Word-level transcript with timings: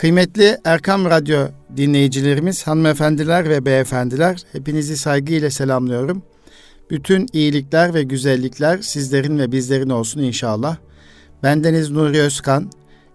Kıymetli 0.00 0.58
Erkam 0.64 1.04
Radyo 1.04 1.38
dinleyicilerimiz, 1.76 2.66
hanımefendiler 2.66 3.48
ve 3.48 3.66
beyefendiler, 3.66 4.42
hepinizi 4.52 4.96
saygıyla 4.96 5.50
selamlıyorum. 5.50 6.22
Bütün 6.90 7.26
iyilikler 7.32 7.94
ve 7.94 8.02
güzellikler 8.02 8.78
sizlerin 8.78 9.38
ve 9.38 9.52
bizlerin 9.52 9.90
olsun 9.90 10.20
inşallah. 10.20 10.76
Bendeniz 11.42 11.90
Nuri 11.90 12.20
Özkan, 12.20 12.70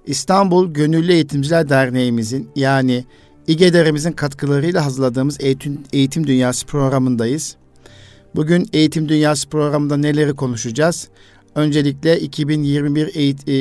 İstanbul 0.05 0.73
Gönüllü 0.73 1.13
Eğitimciler 1.13 1.69
Derneğimizin 1.69 2.49
yani 2.55 3.05
İGEDER'imizin 3.47 4.11
katkılarıyla 4.11 4.85
hazırladığımız 4.85 5.37
Eğitim, 5.39 5.83
Eğitim 5.93 6.27
Dünyası 6.27 6.65
programındayız. 6.65 7.55
Bugün 8.35 8.69
Eğitim 8.73 9.09
Dünyası 9.09 9.49
programında 9.49 9.97
neleri 9.97 10.33
konuşacağız? 10.35 11.07
Öncelikle 11.55 12.19
2021 12.19 13.07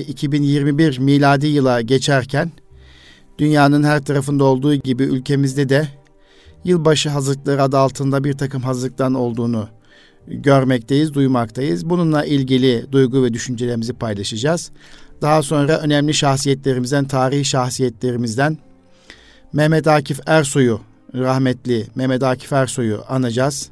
2021 0.08 0.98
miladi 0.98 1.46
yıla 1.46 1.80
geçerken 1.80 2.50
dünyanın 3.38 3.82
her 3.82 4.04
tarafında 4.04 4.44
olduğu 4.44 4.74
gibi 4.74 5.02
ülkemizde 5.02 5.68
de 5.68 5.88
yılbaşı 6.64 7.08
hazırlıkları 7.08 7.62
adı 7.62 7.78
altında 7.78 8.24
bir 8.24 8.32
takım 8.32 8.62
hazırlıkların 8.62 9.14
olduğunu 9.14 9.68
görmekteyiz, 10.28 11.14
duymaktayız. 11.14 11.90
Bununla 11.90 12.24
ilgili 12.24 12.86
duygu 12.92 13.24
ve 13.24 13.34
düşüncelerimizi 13.34 13.92
paylaşacağız. 13.92 14.70
Daha 15.22 15.42
sonra 15.42 15.78
önemli 15.78 16.14
şahsiyetlerimizden, 16.14 17.04
tarihi 17.04 17.44
şahsiyetlerimizden 17.44 18.58
Mehmet 19.52 19.86
Akif 19.86 20.20
Ersoy'u, 20.26 20.80
rahmetli 21.14 21.86
Mehmet 21.94 22.22
Akif 22.22 22.52
Ersoy'u 22.52 23.00
anacağız 23.08 23.68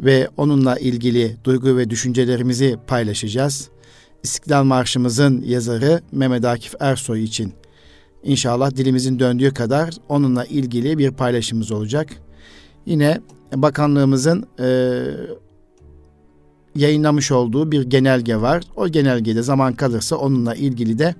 ve 0.00 0.28
onunla 0.36 0.78
ilgili 0.78 1.36
duygu 1.44 1.76
ve 1.76 1.90
düşüncelerimizi 1.90 2.78
paylaşacağız. 2.86 3.68
İstiklal 4.22 4.64
Marşımızın 4.64 5.42
yazarı 5.42 6.00
Mehmet 6.12 6.44
Akif 6.44 6.74
Ersoy 6.80 7.24
için 7.24 7.54
İnşallah 8.24 8.76
dilimizin 8.76 9.18
döndüğü 9.18 9.54
kadar 9.54 9.94
onunla 10.08 10.44
ilgili 10.44 10.98
bir 10.98 11.10
paylaşımımız 11.10 11.72
olacak. 11.72 12.08
Yine 12.86 13.20
bakanlığımızın 13.54 14.46
e, 14.60 15.00
yayınlamış 16.74 17.32
olduğu 17.32 17.72
bir 17.72 17.82
genelge 17.82 18.36
var. 18.36 18.62
O 18.76 18.88
genelgede 18.88 19.42
zaman 19.42 19.74
kalırsa 19.74 20.16
onunla 20.16 20.54
ilgili 20.54 20.98
de 20.98 21.14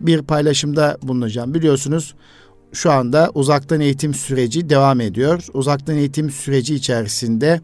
bir 0.00 0.22
paylaşımda 0.22 0.98
bulunacağım. 1.02 1.54
Biliyorsunuz 1.54 2.14
şu 2.72 2.92
anda 2.92 3.30
uzaktan 3.34 3.80
eğitim 3.80 4.14
süreci 4.14 4.70
devam 4.70 5.00
ediyor. 5.00 5.46
Uzaktan 5.54 5.96
eğitim 5.96 6.30
süreci 6.30 6.74
içerisinde 6.74 7.60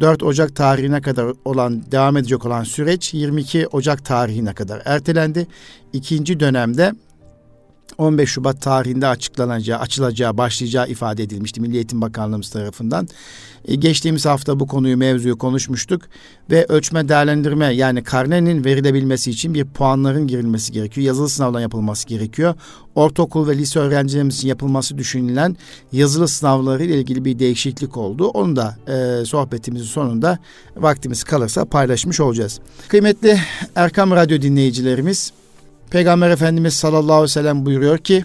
4 0.00 0.22
Ocak 0.22 0.56
tarihine 0.56 1.00
kadar 1.00 1.32
olan 1.44 1.92
devam 1.92 2.16
edecek 2.16 2.46
olan 2.46 2.64
süreç 2.64 3.14
22 3.14 3.66
Ocak 3.66 4.04
tarihine 4.04 4.54
kadar 4.54 4.82
ertelendi. 4.84 5.46
İkinci 5.92 6.40
dönemde 6.40 6.92
15 7.98 8.30
Şubat 8.30 8.62
tarihinde 8.62 9.06
açıklanacağı, 9.06 9.78
açılacağı, 9.78 10.38
başlayacağı 10.38 10.88
ifade 10.88 11.22
edilmişti 11.22 11.60
Milli 11.60 11.76
Eğitim 11.76 12.00
Bakanlığımız 12.00 12.50
tarafından. 12.50 13.08
E, 13.64 13.74
geçtiğimiz 13.74 14.26
hafta 14.26 14.60
bu 14.60 14.66
konuyu, 14.66 14.96
mevzuyu 14.96 15.38
konuşmuştuk 15.38 16.02
ve 16.50 16.66
ölçme 16.68 17.08
değerlendirme 17.08 17.66
yani 17.66 18.04
karnenin 18.04 18.64
verilebilmesi 18.64 19.30
için 19.30 19.54
bir 19.54 19.64
puanların 19.64 20.26
girilmesi 20.26 20.72
gerekiyor. 20.72 21.06
Yazılı 21.06 21.28
sınavdan 21.28 21.60
yapılması 21.60 22.08
gerekiyor. 22.08 22.54
Ortaokul 22.94 23.48
ve 23.48 23.58
lise 23.58 23.78
öğrencilerimiz 23.78 24.36
için 24.36 24.48
yapılması 24.48 24.98
düşünülen 24.98 25.56
yazılı 25.92 26.28
sınavları 26.28 26.84
ile 26.84 26.98
ilgili 26.98 27.24
bir 27.24 27.38
değişiklik 27.38 27.96
oldu. 27.96 28.28
Onu 28.28 28.56
da 28.56 28.76
e, 28.88 29.24
sohbetimizin 29.24 29.86
sonunda 29.86 30.38
vaktimiz 30.76 31.24
kalırsa 31.24 31.64
paylaşmış 31.64 32.20
olacağız. 32.20 32.60
Kıymetli 32.88 33.40
Erkam 33.74 34.10
Radyo 34.10 34.42
dinleyicilerimiz, 34.42 35.32
Peygamber 35.90 36.30
Efendimiz 36.30 36.74
sallallahu 36.74 37.12
aleyhi 37.12 37.22
ve 37.22 37.28
sellem 37.28 37.66
buyuruyor 37.66 37.98
ki 37.98 38.24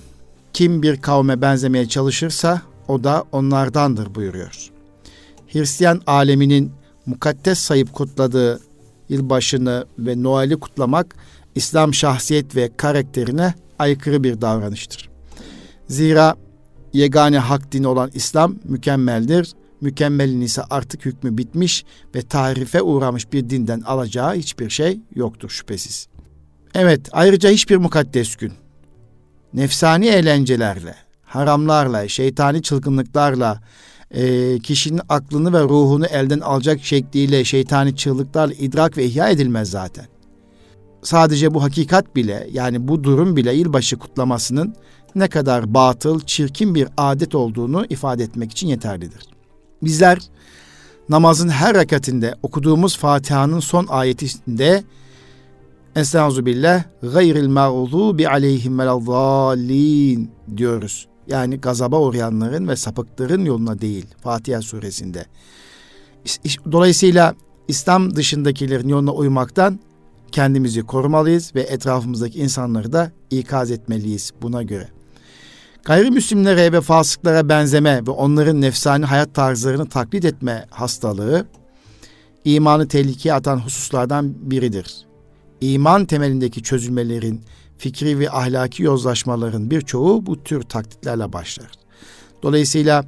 kim 0.54 0.84
bir 0.84 1.02
kavme 1.02 1.42
benzemeye 1.42 1.88
çalışırsa 1.88 2.62
o 2.88 3.04
da 3.04 3.24
onlardandır 3.32 4.16
buyuruyor. 4.16 4.70
Hristiyan 5.48 6.02
aleminin 6.08 6.72
mukaddes 7.06 7.60
sayıp 7.60 7.94
kutladığı 7.94 8.60
yılbaşını 9.10 9.86
ve 10.00 10.24
Noel'i 10.24 10.56
kutlamak 10.56 11.16
İslam 11.56 11.94
şahsiyet 11.94 12.56
ve 12.56 12.72
karakterine 12.78 13.54
aykırı 13.80 14.24
bir 14.24 14.42
davranıştır. 14.42 15.10
Zira 15.88 16.36
yegane 16.94 17.38
hak 17.38 17.72
dini 17.72 17.88
olan 17.88 18.12
İslam 18.14 18.56
mükemmeldir. 18.64 19.54
Mükemmelin 19.82 20.42
ise 20.42 20.62
artık 20.70 21.06
hükmü 21.06 21.38
bitmiş 21.38 21.86
ve 22.16 22.22
tarife 22.22 22.82
uğramış 22.82 23.34
bir 23.34 23.50
dinden 23.50 23.82
alacağı 23.82 24.36
hiçbir 24.36 24.70
şey 24.70 25.00
yoktur 25.16 25.50
şüphesiz. 25.50 26.13
Evet, 26.76 27.10
ayrıca 27.12 27.50
hiçbir 27.50 27.78
mukaddes 27.78 28.36
gün 28.36 28.54
nefsani 29.54 30.08
eğlencelerle, 30.08 30.96
haramlarla, 31.24 32.08
şeytani 32.08 32.62
çılgınlıklarla, 32.62 33.62
e, 34.12 34.60
kişinin 34.60 35.02
aklını 35.10 35.54
ve 35.54 35.64
ruhunu 35.64 36.06
elden 36.06 36.40
alacak 36.40 36.84
şekliyle 36.84 37.44
şeytani 37.44 37.96
çığlıklarla 37.96 38.54
idrak 38.54 38.98
ve 38.98 39.06
ihya 39.06 39.30
edilmez 39.30 39.70
zaten. 39.70 40.06
Sadece 41.04 41.54
bu 41.54 41.64
hakikat 41.64 42.16
bile 42.16 42.48
yani 42.52 42.88
bu 42.88 43.04
durum 43.04 43.36
bile 43.36 43.54
yılbaşı 43.54 43.98
kutlamasının 43.98 44.76
ne 45.16 45.28
kadar 45.28 45.74
batıl, 45.74 46.20
çirkin 46.20 46.76
bir 46.76 46.88
adet 46.98 47.36
olduğunu 47.36 47.86
ifade 47.90 48.24
etmek 48.24 48.52
için 48.52 48.68
yeterlidir. 48.68 49.24
Bizler 49.84 50.20
namazın 51.10 51.50
her 51.50 51.76
rekatinde 51.76 52.36
okuduğumuz 52.44 52.98
Fatiha'nın 52.98 53.60
son 53.60 53.88
ayetinde 53.90 54.84
Estaizu 55.96 56.46
billah 56.46 56.84
gayril 57.02 57.48
mağdubi 57.48 58.30
aleyhim 58.30 58.80
velazzallin 58.80 60.32
diyoruz. 60.58 61.08
Yani 61.28 61.58
gazaba 61.58 62.00
uğrayanların 62.00 62.68
ve 62.68 62.76
sapıkların 62.76 63.46
yoluna 63.46 63.82
değil 63.82 64.06
Fatiha 64.24 64.62
suresinde. 64.62 65.26
Dolayısıyla 66.72 67.36
İslam 67.68 68.16
dışındakilerin 68.16 68.88
yoluna 68.88 69.12
uymaktan 69.12 69.80
kendimizi 70.32 70.82
korumalıyız 70.82 71.56
ve 71.56 71.62
etrafımızdaki 71.62 72.40
insanları 72.40 72.94
da 72.94 73.12
ikaz 73.30 73.72
etmeliyiz 73.72 74.32
buna 74.42 74.64
göre. 74.64 74.90
Gayrimüslimlere 75.84 76.72
ve 76.72 76.82
fasıklara 76.82 77.50
benzeme 77.50 78.08
ve 78.08 78.12
onların 78.12 78.62
nefsani 78.62 79.06
hayat 79.06 79.34
tarzlarını 79.34 79.90
taklit 79.90 80.26
etme 80.26 80.66
hastalığı 80.70 81.46
imanı 82.46 82.88
tehlikeye 82.88 83.34
atan 83.36 83.58
hususlardan 83.58 84.52
biridir 84.52 85.06
iman 85.72 86.06
temelindeki 86.06 86.64
çözülmelerin, 86.64 87.42
fikri 87.78 88.20
ve 88.20 88.32
ahlaki 88.32 88.84
yozlaşmaların 88.84 89.72
birçoğu 89.72 90.26
bu 90.26 90.44
tür 90.44 90.62
taklitlerle 90.62 91.34
başlar. 91.34 91.72
Dolayısıyla 92.44 93.06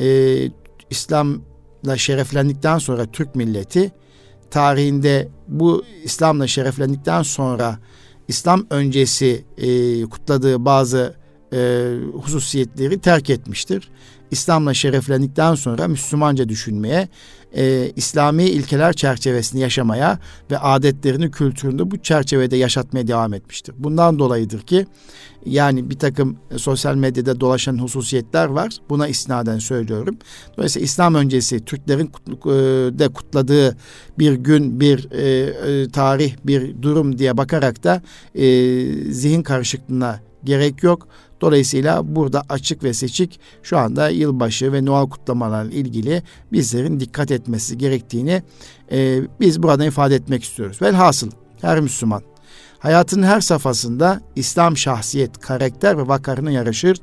e, 0.00 0.38
İslam'la 0.90 1.96
şereflendikten 1.96 2.78
sonra 2.78 3.06
Türk 3.06 3.34
milleti 3.34 3.92
tarihinde 4.50 5.28
bu 5.48 5.84
İslam'la 6.04 6.46
şereflendikten 6.46 7.22
sonra 7.22 7.78
İslam 8.28 8.66
öncesi 8.70 9.44
e, 9.58 10.02
kutladığı 10.02 10.64
bazı 10.64 11.19
e, 11.52 11.90
hususiyetleri 12.12 13.00
terk 13.00 13.30
etmiştir. 13.30 13.90
İslam'la 14.30 14.74
şereflendikten 14.74 15.54
sonra 15.54 15.88
Müslümanca 15.88 16.48
düşünmeye, 16.48 17.08
e, 17.56 17.92
İslami 17.96 18.44
ilkeler 18.44 18.92
çerçevesinde 18.92 19.62
yaşamaya 19.62 20.18
ve 20.50 20.58
adetlerini, 20.58 21.30
kültürünü 21.30 21.90
bu 21.90 21.98
çerçevede 21.98 22.56
yaşatmaya 22.56 23.08
devam 23.08 23.34
etmiştir. 23.34 23.74
Bundan 23.78 24.18
dolayıdır 24.18 24.60
ki 24.60 24.86
yani 25.46 25.90
bir 25.90 25.98
takım 25.98 26.36
sosyal 26.56 26.94
medyada 26.94 27.40
dolaşan 27.40 27.78
hususiyetler 27.78 28.46
var. 28.46 28.72
Buna 28.88 29.08
isnaden 29.08 29.58
söylüyorum. 29.58 30.16
Dolayısıyla 30.56 30.84
İslam 30.84 31.14
öncesi 31.14 31.64
Türklerin 31.64 32.06
e, 32.06 32.98
de 32.98 33.08
kutladığı 33.08 33.76
bir 34.18 34.32
gün, 34.32 34.80
bir 34.80 35.10
e, 35.12 35.22
e, 35.82 35.88
tarih, 35.88 36.34
bir 36.44 36.82
durum 36.82 37.18
diye 37.18 37.36
bakarak 37.36 37.84
da 37.84 38.02
e, 38.34 38.44
zihin 39.12 39.42
karışıklığına 39.42 40.20
gerek 40.44 40.82
yok. 40.82 41.08
Dolayısıyla 41.40 42.16
burada 42.16 42.42
açık 42.48 42.84
ve 42.84 42.94
seçik 42.94 43.40
şu 43.62 43.78
anda 43.78 44.08
yılbaşı 44.08 44.72
ve 44.72 44.84
Noel 44.84 45.08
kutlamalarıyla 45.08 45.78
ilgili 45.78 46.22
bizlerin 46.52 47.00
dikkat 47.00 47.30
etmesi 47.30 47.78
gerektiğini 47.78 48.42
e, 48.92 49.20
biz 49.40 49.62
burada 49.62 49.84
ifade 49.84 50.14
etmek 50.14 50.44
istiyoruz. 50.44 50.82
Velhasıl 50.82 51.30
her 51.60 51.80
Müslüman 51.80 52.22
hayatının 52.78 53.26
her 53.26 53.40
safhasında 53.40 54.20
İslam 54.36 54.76
şahsiyet, 54.76 55.38
karakter 55.38 55.98
ve 55.98 56.08
vakarına 56.08 56.50
yaraşır 56.50 56.96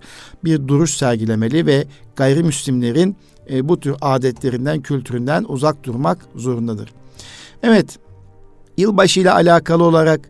bir 0.44 0.68
duruş 0.68 0.94
sergilemeli 0.94 1.66
ve 1.66 1.86
gayrimüslimlerin 2.16 3.16
e, 3.50 3.70
bu 3.70 3.80
tür 3.80 3.96
adetlerinden, 4.02 4.82
kültüründen 4.82 5.46
uzak 5.48 5.84
durmak 5.84 6.26
zorundadır. 6.36 6.94
Evet, 7.64 8.00
yılbaşı 8.78 9.20
ile 9.20 9.32
alakalı 9.32 9.84
olarak 9.84 10.30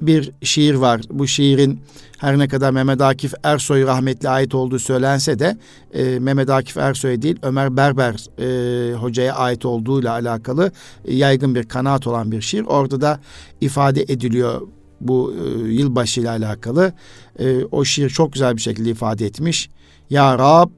bir 0.00 0.32
şiir 0.42 0.74
var. 0.74 1.00
Bu 1.10 1.26
şiirin 1.26 1.80
her 2.18 2.38
ne 2.38 2.48
kadar 2.48 2.70
Mehmet 2.70 3.00
Akif 3.00 3.34
Ersoy 3.42 3.86
rahmetli 3.86 4.28
ait 4.28 4.54
olduğu 4.54 4.78
söylense 4.78 5.38
de 5.38 5.58
e, 5.92 6.18
Mehmet 6.18 6.50
Akif 6.50 6.76
Ersoy 6.76 7.22
değil 7.22 7.36
Ömer 7.42 7.76
Berber 7.76 8.26
e, 8.38 8.94
hocaya 8.94 9.34
ait 9.34 9.64
olduğuyla 9.64 10.12
alakalı 10.12 10.72
e, 11.04 11.14
yaygın 11.14 11.54
bir 11.54 11.68
kanaat 11.68 12.06
olan 12.06 12.32
bir 12.32 12.40
şiir. 12.40 12.64
Orada 12.66 13.00
da 13.00 13.20
ifade 13.60 14.02
ediliyor 14.02 14.68
bu 15.00 15.34
e, 15.34 15.68
yılbaşı 15.72 16.20
ile 16.20 16.30
alakalı. 16.30 16.92
E, 17.38 17.64
o 17.64 17.84
şiir 17.84 18.10
çok 18.10 18.32
güzel 18.32 18.56
bir 18.56 18.62
şekilde 18.62 18.90
ifade 18.90 19.26
etmiş. 19.26 19.70
Ya 20.10 20.38
Rab 20.38 20.70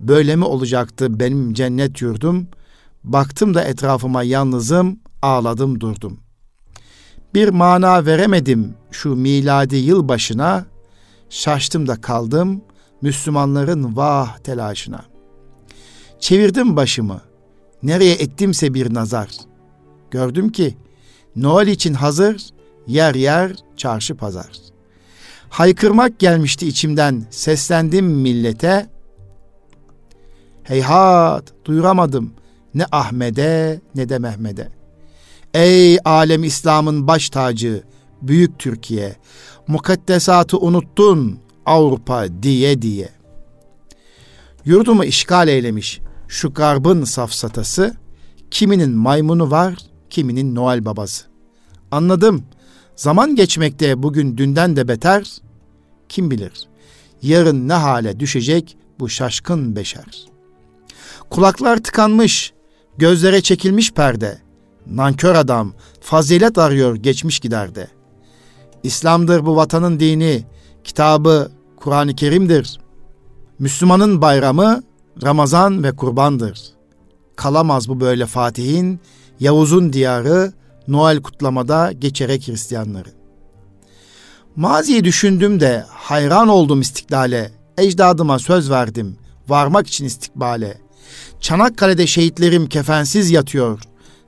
böyle 0.00 0.36
mi 0.36 0.44
olacaktı 0.44 1.20
benim 1.20 1.54
cennet 1.54 2.02
yurdum? 2.02 2.46
Baktım 3.04 3.54
da 3.54 3.64
etrafıma 3.64 4.22
yalnızım, 4.22 4.98
ağladım 5.22 5.80
durdum. 5.80 6.23
Bir 7.34 7.48
mana 7.48 8.06
veremedim 8.06 8.74
şu 8.90 9.16
miladi 9.16 9.76
yıl 9.76 10.08
başına, 10.08 10.66
şaştım 11.30 11.88
da 11.88 12.00
kaldım 12.00 12.62
Müslümanların 13.02 13.96
vah 13.96 14.38
telaşına. 14.38 15.04
Çevirdim 16.20 16.76
başımı, 16.76 17.20
nereye 17.82 18.14
ettimse 18.14 18.74
bir 18.74 18.94
nazar. 18.94 19.28
Gördüm 20.10 20.48
ki 20.48 20.76
Noel 21.36 21.66
için 21.66 21.94
hazır, 21.94 22.42
yer 22.86 23.14
yer 23.14 23.52
çarşı 23.76 24.16
pazar. 24.16 24.50
Haykırmak 25.48 26.18
gelmişti 26.18 26.68
içimden, 26.68 27.26
seslendim 27.30 28.06
millete. 28.06 28.86
Heyhat, 30.62 31.52
duyuramadım 31.64 32.32
ne 32.74 32.86
Ahmet'e 32.92 33.80
ne 33.94 34.08
de 34.08 34.18
Mehmet'e. 34.18 34.83
Ey 35.54 35.98
alem 36.04 36.44
İslam'ın 36.44 37.06
baş 37.06 37.30
tacı, 37.30 37.82
büyük 38.22 38.58
Türkiye, 38.58 39.16
mukaddesatı 39.68 40.58
unuttun 40.58 41.38
Avrupa 41.66 42.42
diye 42.42 42.82
diye. 42.82 43.08
Yurdumu 44.64 45.04
işgal 45.04 45.48
eylemiş 45.48 46.00
şu 46.28 46.54
garbın 46.54 47.04
safsatası, 47.04 47.94
kiminin 48.50 48.90
maymunu 48.90 49.50
var, 49.50 49.76
kiminin 50.10 50.54
Noel 50.54 50.84
babası. 50.84 51.24
Anladım, 51.90 52.44
zaman 52.96 53.36
geçmekte 53.36 54.02
bugün 54.02 54.38
dünden 54.38 54.76
de 54.76 54.88
beter, 54.88 55.36
kim 56.08 56.30
bilir, 56.30 56.68
yarın 57.22 57.68
ne 57.68 57.74
hale 57.74 58.20
düşecek 58.20 58.76
bu 59.00 59.08
şaşkın 59.08 59.76
beşer. 59.76 60.26
Kulaklar 61.30 61.76
tıkanmış, 61.76 62.52
gözlere 62.98 63.40
çekilmiş 63.40 63.92
perde, 63.92 64.43
nankör 64.86 65.34
adam, 65.34 65.72
fazilet 66.00 66.58
arıyor 66.58 66.96
geçmiş 66.96 67.40
giderde. 67.40 67.88
İslam'dır 68.82 69.46
bu 69.46 69.56
vatanın 69.56 70.00
dini, 70.00 70.44
kitabı 70.84 71.50
Kur'an-ı 71.76 72.14
Kerim'dir. 72.14 72.80
Müslümanın 73.58 74.20
bayramı 74.20 74.82
Ramazan 75.22 75.84
ve 75.84 75.96
kurbandır. 75.96 76.60
Kalamaz 77.36 77.88
bu 77.88 78.00
böyle 78.00 78.26
Fatih'in, 78.26 79.00
Yavuz'un 79.40 79.92
diyarı, 79.92 80.52
Noel 80.88 81.22
kutlamada 81.22 81.92
geçerek 81.92 82.48
Hristiyanları. 82.48 83.08
Maziyi 84.56 85.04
düşündüm 85.04 85.60
de 85.60 85.84
hayran 85.88 86.48
oldum 86.48 86.80
istiklale, 86.80 87.52
ecdadıma 87.78 88.38
söz 88.38 88.70
verdim, 88.70 89.16
varmak 89.48 89.86
için 89.86 90.04
istikbale. 90.04 90.78
Çanakkale'de 91.40 92.06
şehitlerim 92.06 92.66
kefensiz 92.66 93.30
yatıyor, 93.30 93.80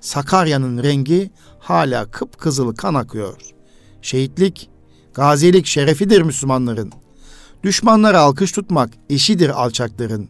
Sakarya'nın 0.06 0.82
rengi 0.82 1.30
hala 1.58 2.10
kıpkızıl 2.10 2.74
kan 2.74 2.94
akıyor. 2.94 3.36
Şehitlik, 4.02 4.70
gazilik 5.14 5.66
şerefidir 5.66 6.22
Müslümanların. 6.22 6.92
Düşmanlara 7.62 8.20
alkış 8.20 8.52
tutmak 8.52 8.90
eşidir 9.10 9.62
alçakların. 9.62 10.28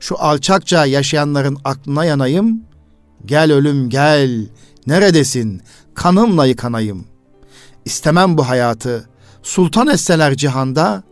Şu 0.00 0.18
alçakça 0.18 0.86
yaşayanların 0.86 1.58
aklına 1.64 2.04
yanayım. 2.04 2.62
Gel 3.26 3.52
ölüm 3.52 3.88
gel, 3.88 4.48
neredesin? 4.86 5.62
Kanımla 5.94 6.46
yıkanayım. 6.46 7.04
İstemem 7.84 8.38
bu 8.38 8.48
hayatı. 8.48 9.08
Sultan 9.42 9.88
etseler 9.88 10.36
cihanda, 10.36 11.02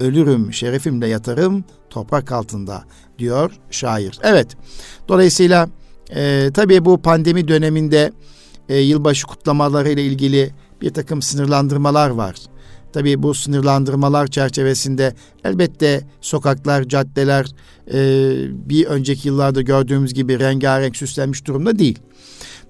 ölürüm 0.00 0.52
şerefimle 0.52 1.08
yatarım 1.08 1.64
toprak 1.90 2.32
altında 2.32 2.84
diyor 3.18 3.52
şair. 3.70 4.18
Evet, 4.22 4.56
dolayısıyla 5.08 5.68
e, 6.16 6.50
tabii 6.54 6.84
bu 6.84 7.02
pandemi 7.02 7.48
döneminde 7.48 8.12
e, 8.68 8.78
yılbaşı 8.78 9.26
kutlamaları 9.26 9.90
ile 9.90 10.04
ilgili 10.04 10.50
bir 10.82 10.90
takım 10.90 11.22
sınırlandırmalar 11.22 12.10
var. 12.10 12.34
Tabii 12.92 13.22
bu 13.22 13.34
sınırlandırmalar 13.34 14.26
çerçevesinde 14.26 15.14
elbette 15.44 16.00
sokaklar, 16.20 16.84
caddeler 16.84 17.46
e, 17.92 17.98
bir 18.68 18.86
önceki 18.86 19.28
yıllarda 19.28 19.62
gördüğümüz 19.62 20.14
gibi 20.14 20.38
rengarenk 20.38 20.96
süslenmiş 20.96 21.46
durumda 21.46 21.78
değil. 21.78 21.98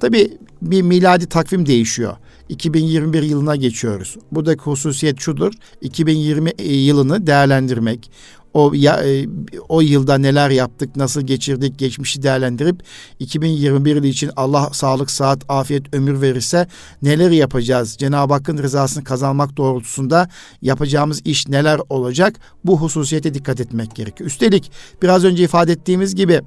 Tabii 0.00 0.38
bir 0.62 0.82
miladi 0.82 1.26
takvim 1.26 1.67
değişiyor. 1.67 2.17
2021 2.49 3.23
yılına 3.23 3.56
geçiyoruz. 3.56 4.17
Buradaki 4.32 4.62
hususiyet 4.62 5.20
şudur. 5.20 5.52
2020 5.81 6.52
yılını 6.62 7.26
değerlendirmek 7.26 8.11
o 8.55 8.73
ya, 8.75 9.05
e, 9.05 9.27
o 9.69 9.81
yılda 9.81 10.19
neler 10.19 10.50
yaptık, 10.50 10.97
nasıl 10.97 11.23
geçirdik, 11.23 11.79
geçmişi 11.79 12.23
değerlendirip 12.23 12.83
2021 13.19 13.97
yılı 13.97 14.06
için 14.06 14.31
Allah 14.37 14.71
sağlık, 14.73 15.11
saat, 15.11 15.45
afiyet, 15.49 15.95
ömür 15.95 16.21
verirse 16.21 16.67
neler 17.03 17.31
yapacağız? 17.31 17.97
Cenab-ı 17.99 18.35
Hakk'ın 18.35 18.59
rızasını 18.59 19.05
kazanmak 19.05 19.56
doğrultusunda 19.56 20.29
yapacağımız 20.62 21.21
iş 21.25 21.49
neler 21.49 21.81
olacak? 21.89 22.41
Bu 22.65 22.81
hususiyete 22.81 23.35
dikkat 23.35 23.61
etmek 23.61 23.95
gerekiyor. 23.95 24.31
Üstelik 24.31 24.71
biraz 25.03 25.25
önce 25.25 25.45
ifade 25.45 25.73
ettiğimiz 25.73 26.15
gibi 26.15 26.41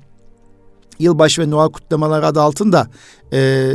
yılbaşı 0.99 1.41
ve 1.41 1.49
Noel 1.49 1.71
kutlamaları 1.71 2.27
adı 2.27 2.41
altında 2.41 2.87
e, 3.33 3.71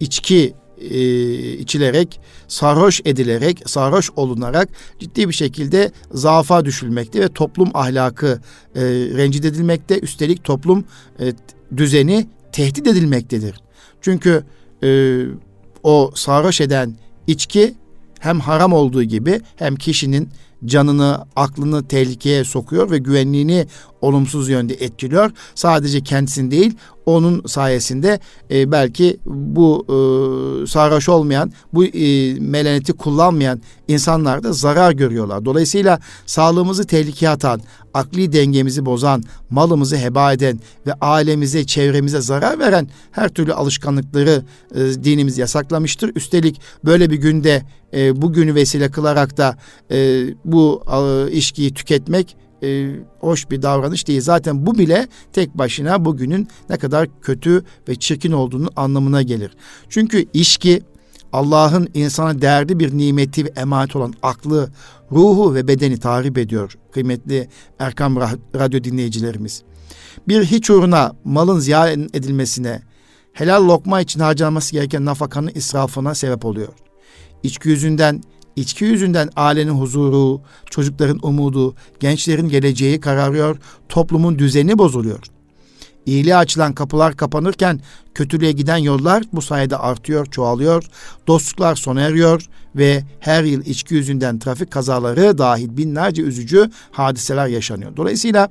içki 0.00 0.54
e, 0.80 1.52
içilerek, 1.52 2.20
sarhoş 2.48 3.00
edilerek, 3.04 3.62
sarhoş 3.66 4.10
olunarak 4.16 4.68
ciddi 4.98 5.28
bir 5.28 5.34
şekilde 5.34 5.92
zaafa 6.12 6.64
düşülmekte 6.64 7.20
ve 7.20 7.28
toplum 7.28 7.70
ahlakı 7.74 8.40
e, 8.74 8.80
rencide 9.16 9.48
edilmekte. 9.48 10.00
Üstelik 10.00 10.44
toplum 10.44 10.84
e, 11.20 11.32
düzeni 11.76 12.26
tehdit 12.52 12.86
edilmektedir. 12.86 13.54
Çünkü 14.00 14.44
e, 14.82 15.20
o 15.82 16.12
sarhoş 16.14 16.60
eden 16.60 16.96
içki 17.26 17.74
hem 18.20 18.40
haram 18.40 18.72
olduğu 18.72 19.02
gibi 19.02 19.40
hem 19.56 19.76
kişinin 19.76 20.28
canını, 20.64 21.24
aklını 21.36 21.88
tehlikeye 21.88 22.44
sokuyor 22.44 22.90
ve 22.90 22.98
güvenliğini 22.98 23.66
olumsuz 24.00 24.48
yönde 24.48 24.74
etkiliyor. 24.74 25.30
Sadece 25.54 26.00
kendisini 26.00 26.50
değil, 26.50 26.76
onun 27.06 27.42
sayesinde 27.46 28.20
e, 28.50 28.72
belki 28.72 29.16
bu 29.26 29.86
e, 29.88 30.66
sarhoş 30.66 31.08
olmayan, 31.08 31.52
bu 31.72 31.84
e, 31.84 32.34
melaneti 32.34 32.92
kullanmayan 32.92 33.60
insanlar 33.88 34.42
da 34.42 34.52
zarar 34.52 34.92
görüyorlar. 34.92 35.44
Dolayısıyla 35.44 36.00
sağlığımızı 36.26 36.86
tehlikeye 36.86 37.30
atan, 37.30 37.60
akli 37.94 38.32
dengemizi 38.32 38.86
bozan, 38.86 39.22
malımızı 39.50 39.96
heba 39.96 40.32
eden 40.32 40.60
ve 40.86 40.92
ailemize, 41.00 41.66
çevremize 41.66 42.20
zarar 42.20 42.58
veren 42.58 42.88
her 43.10 43.28
türlü 43.28 43.54
alışkanlıkları 43.54 44.42
e, 44.74 45.04
dinimiz 45.04 45.38
yasaklamıştır. 45.38 46.12
Üstelik 46.16 46.60
böyle 46.84 47.10
bir 47.10 47.16
günde 47.16 47.62
e, 47.94 48.22
bu 48.22 48.32
günü 48.32 48.54
vesile 48.54 48.90
kılarak 48.90 49.36
da 49.36 49.56
e, 49.90 50.26
bu 50.44 50.82
e, 50.92 51.32
içkiyi 51.32 51.74
tüketmek 51.74 52.36
e, 52.62 52.90
hoş 53.20 53.50
bir 53.50 53.62
davranış 53.62 54.08
değil. 54.08 54.20
Zaten 54.20 54.66
bu 54.66 54.78
bile 54.78 55.08
tek 55.32 55.58
başına 55.58 56.04
bugünün 56.04 56.48
ne 56.70 56.76
kadar 56.76 57.08
kötü 57.22 57.64
ve 57.88 57.94
çirkin 57.94 58.32
olduğunu 58.32 58.68
anlamına 58.76 59.22
gelir. 59.22 59.50
Çünkü 59.88 60.26
içki 60.34 60.82
Allah'ın 61.32 61.88
insana 61.94 62.40
değerli 62.42 62.78
bir 62.78 62.98
nimeti 62.98 63.44
ve 63.44 63.48
emanet 63.56 63.96
olan 63.96 64.14
aklı, 64.22 64.70
ruhu 65.12 65.54
ve 65.54 65.68
bedeni 65.68 65.98
tahrip 65.98 66.38
ediyor 66.38 66.76
kıymetli 66.92 67.48
Erkam 67.78 68.16
Radyo 68.54 68.84
dinleyicilerimiz. 68.84 69.62
Bir 70.28 70.44
hiç 70.44 70.70
uğruna 70.70 71.12
malın 71.24 71.58
ziyan 71.58 72.08
edilmesine, 72.14 72.82
helal 73.32 73.68
lokma 73.68 74.00
için 74.00 74.20
harcanması 74.20 74.72
gereken 74.72 75.04
nafakanın 75.04 75.50
israfına 75.54 76.14
sebep 76.14 76.44
oluyor. 76.44 76.72
İçki 77.42 77.68
yüzünden 77.68 78.22
İçki 78.60 78.84
yüzünden 78.84 79.30
ailenin 79.36 79.70
huzuru, 79.70 80.40
çocukların 80.70 81.18
umudu, 81.22 81.74
gençlerin 82.00 82.48
geleceği 82.48 83.00
kararıyor, 83.00 83.56
toplumun 83.88 84.38
düzeni 84.38 84.78
bozuluyor. 84.78 85.20
İyiliğe 86.06 86.36
açılan 86.36 86.72
kapılar 86.72 87.16
kapanırken 87.16 87.80
kötülüğe 88.14 88.52
giden 88.52 88.76
yollar 88.76 89.22
bu 89.32 89.42
sayede 89.42 89.76
artıyor, 89.76 90.26
çoğalıyor. 90.26 90.84
Dostluklar 91.26 91.76
sona 91.76 92.00
eriyor 92.00 92.46
ve 92.76 93.04
her 93.20 93.44
yıl 93.44 93.64
içki 93.64 93.94
yüzünden 93.94 94.38
trafik 94.38 94.70
kazaları 94.70 95.38
dahil 95.38 95.76
binlerce 95.76 96.22
üzücü 96.22 96.70
hadiseler 96.90 97.46
yaşanıyor. 97.46 97.96
Dolayısıyla 97.96 98.48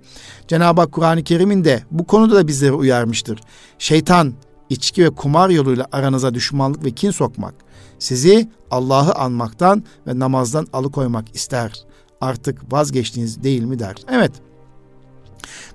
Cenab-ı 0.48 0.82
Hak 0.82 0.92
Kur'an-ı 0.92 1.24
Kerim'inde 1.24 1.84
bu 1.92 2.08
konuda 2.08 2.36
da 2.36 2.48
bizleri 2.48 2.74
uyarmıştır. 2.74 3.39
Şeytan 3.80 4.34
içki 4.70 5.04
ve 5.04 5.10
kumar 5.10 5.50
yoluyla 5.50 5.88
aranıza 5.92 6.34
düşmanlık 6.34 6.84
ve 6.84 6.92
kin 6.92 7.12
sokmak, 7.12 7.54
sizi 8.00 8.50
Allah'ı 8.72 9.14
anmaktan 9.14 9.84
ve 10.08 10.20
namazdan 10.20 10.68
alıkoymak 10.74 11.36
ister. 11.36 11.84
Artık 12.22 12.74
vazgeçtiniz 12.74 13.44
değil 13.44 13.64
mi 13.64 13.80
der. 13.80 13.96
Evet. 14.12 14.32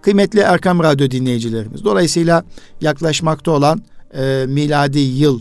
Kıymetli 0.02 0.40
Erkam 0.40 0.82
Radyo 0.82 1.10
dinleyicilerimiz. 1.10 1.84
Dolayısıyla 1.84 2.44
yaklaşmakta 2.80 3.50
olan 3.50 3.82
e, 4.14 4.44
miladi 4.48 4.98
yıl 4.98 5.40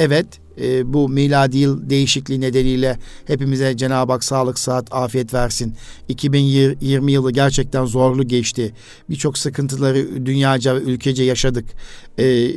Evet 0.00 0.26
e, 0.60 0.92
bu 0.92 1.08
miladi 1.08 1.58
yıl 1.58 1.90
değişikliği 1.90 2.40
nedeniyle 2.40 2.98
hepimize 3.26 3.76
Cenab-ı 3.76 4.12
Hak 4.12 4.24
sağlık, 4.24 4.58
sıhhat, 4.58 4.94
afiyet 4.94 5.34
versin. 5.34 5.74
2020 6.08 7.12
yılı 7.12 7.32
gerçekten 7.32 7.84
zorlu 7.84 8.28
geçti. 8.28 8.72
Birçok 9.10 9.38
sıkıntıları 9.38 10.26
dünyaca 10.26 10.74
ve 10.74 10.80
ülkece 10.80 11.24
yaşadık. 11.24 11.64
E, 12.18 12.50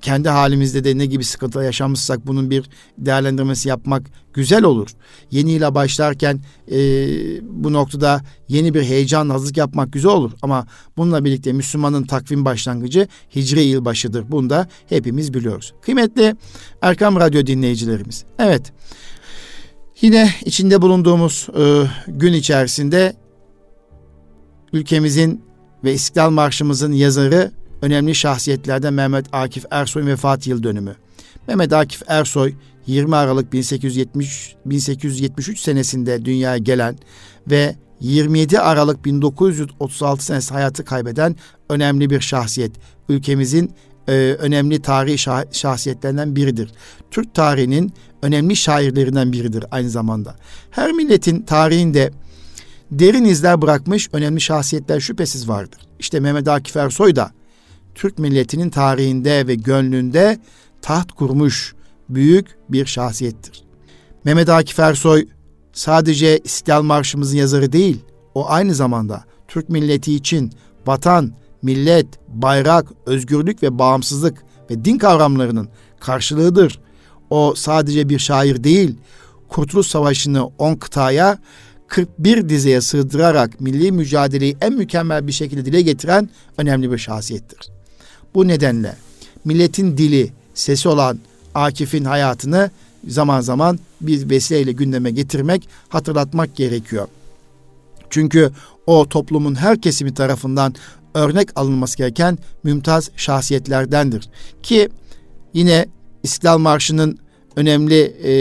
kendi 0.00 0.28
halimizde 0.28 0.84
de 0.84 0.98
ne 0.98 1.06
gibi 1.06 1.24
sıkıntılar 1.24 1.64
yaşamışsak 1.64 2.26
bunun 2.26 2.50
bir 2.50 2.70
değerlendirmesi 2.98 3.68
yapmak 3.68 4.02
güzel 4.34 4.64
olur. 4.64 4.88
Yeni 5.30 5.52
yıla 5.52 5.74
başlarken 5.74 6.40
e, 6.70 6.78
bu 7.42 7.72
noktada 7.72 8.20
yeni 8.48 8.74
bir 8.74 8.82
heyecan, 8.82 9.28
hazırlık 9.28 9.56
yapmak 9.56 9.92
güzel 9.92 10.10
olur. 10.10 10.32
Ama 10.42 10.66
bununla 10.96 11.24
birlikte 11.24 11.52
Müslümanın 11.52 12.04
takvim 12.04 12.44
başlangıcı 12.44 13.08
Hicri 13.36 13.60
yılbaşıdır. 13.60 14.30
Bunu 14.30 14.50
da 14.50 14.68
hepimiz 14.88 15.34
biliyoruz. 15.34 15.74
Kıymetli 15.82 16.36
Erkam 16.82 17.16
Radyo 17.16 17.46
dinleyicilerimiz. 17.46 18.24
Evet, 18.38 18.72
yine 20.00 20.30
içinde 20.44 20.82
bulunduğumuz 20.82 21.48
e, 21.58 21.82
gün 22.06 22.32
içerisinde 22.32 23.16
ülkemizin 24.72 25.42
ve 25.84 25.92
İstiklal 25.92 26.30
Marşımızın 26.30 26.92
yazarı 26.92 27.52
önemli 27.86 28.14
şahsiyetlerden 28.14 28.94
Mehmet 28.94 29.26
Akif 29.32 29.64
Ersoy'un 29.70 30.06
vefat 30.06 30.46
yıl 30.46 30.62
dönümü. 30.62 30.96
Mehmet 31.48 31.72
Akif 31.72 32.02
Ersoy 32.06 32.54
20 32.86 33.16
Aralık 33.16 33.52
1870 33.52 34.54
1873 34.66 35.60
senesinde 35.60 36.24
dünyaya 36.24 36.58
gelen 36.58 36.98
ve 37.50 37.76
27 38.00 38.60
Aralık 38.60 39.04
1936 39.04 40.24
senesi 40.24 40.54
hayatı 40.54 40.84
kaybeden 40.84 41.36
önemli 41.70 42.10
bir 42.10 42.20
şahsiyet. 42.20 42.72
Ülkemizin 43.08 43.70
e, 44.08 44.12
önemli 44.38 44.82
tarihi 44.82 45.18
şah, 45.18 45.44
şahsiyetlerinden 45.52 46.36
biridir. 46.36 46.70
Türk 47.10 47.34
tarihinin 47.34 47.92
önemli 48.22 48.56
şairlerinden 48.56 49.32
biridir 49.32 49.64
aynı 49.70 49.90
zamanda. 49.90 50.36
Her 50.70 50.92
milletin 50.92 51.42
tarihinde 51.42 52.10
derin 52.90 53.24
izler 53.24 53.62
bırakmış 53.62 54.08
önemli 54.12 54.40
şahsiyetler 54.40 55.00
şüphesiz 55.00 55.48
vardır. 55.48 55.80
İşte 55.98 56.20
Mehmet 56.20 56.48
Akif 56.48 56.76
Ersoy 56.76 57.16
da 57.16 57.35
Türk 57.96 58.18
milletinin 58.18 58.70
tarihinde 58.70 59.46
ve 59.46 59.54
gönlünde 59.54 60.38
taht 60.82 61.12
kurmuş 61.12 61.74
büyük 62.08 62.46
bir 62.68 62.86
şahsiyettir. 62.86 63.64
Mehmet 64.24 64.48
Akif 64.48 64.78
Ersoy 64.78 65.26
sadece 65.72 66.38
İstiklal 66.38 66.82
Marşımızın 66.82 67.36
yazarı 67.36 67.72
değil, 67.72 68.04
o 68.34 68.48
aynı 68.48 68.74
zamanda 68.74 69.24
Türk 69.48 69.68
milleti 69.68 70.14
için 70.14 70.52
vatan, 70.86 71.32
millet, 71.62 72.06
bayrak, 72.28 72.86
özgürlük 73.06 73.62
ve 73.62 73.78
bağımsızlık 73.78 74.42
ve 74.70 74.84
din 74.84 74.98
kavramlarının 74.98 75.68
karşılığıdır. 76.00 76.80
O 77.30 77.54
sadece 77.56 78.08
bir 78.08 78.18
şair 78.18 78.64
değil, 78.64 78.96
Kurtuluş 79.48 79.86
Savaşı'nı 79.86 80.46
10 80.46 80.74
kıtaya 80.74 81.38
41 81.88 82.48
dizeye 82.48 82.80
sığdırarak 82.80 83.60
milli 83.60 83.92
mücadeleyi 83.92 84.56
en 84.60 84.72
mükemmel 84.72 85.26
bir 85.26 85.32
şekilde 85.32 85.64
dile 85.64 85.82
getiren 85.82 86.30
önemli 86.58 86.92
bir 86.92 86.98
şahsiyettir. 86.98 87.75
Bu 88.36 88.48
nedenle 88.48 88.96
milletin 89.44 89.98
dili, 89.98 90.32
sesi 90.54 90.88
olan 90.88 91.18
Akif'in 91.54 92.04
hayatını 92.04 92.70
zaman 93.08 93.40
zaman 93.40 93.78
bir 94.00 94.30
vesileyle 94.30 94.72
gündeme 94.72 95.10
getirmek, 95.10 95.68
hatırlatmak 95.88 96.56
gerekiyor. 96.56 97.08
Çünkü 98.10 98.50
o 98.86 99.08
toplumun 99.08 99.54
her 99.54 99.80
kesimi 99.80 100.14
tarafından 100.14 100.74
örnek 101.14 101.48
alınması 101.56 101.98
gereken 101.98 102.38
mümtaz 102.62 103.10
şahsiyetlerdendir. 103.16 104.28
Ki 104.62 104.88
yine 105.54 105.86
İstiklal 106.22 106.58
Marşı'nın 106.58 107.18
önemli 107.56 108.00
e, 108.02 108.32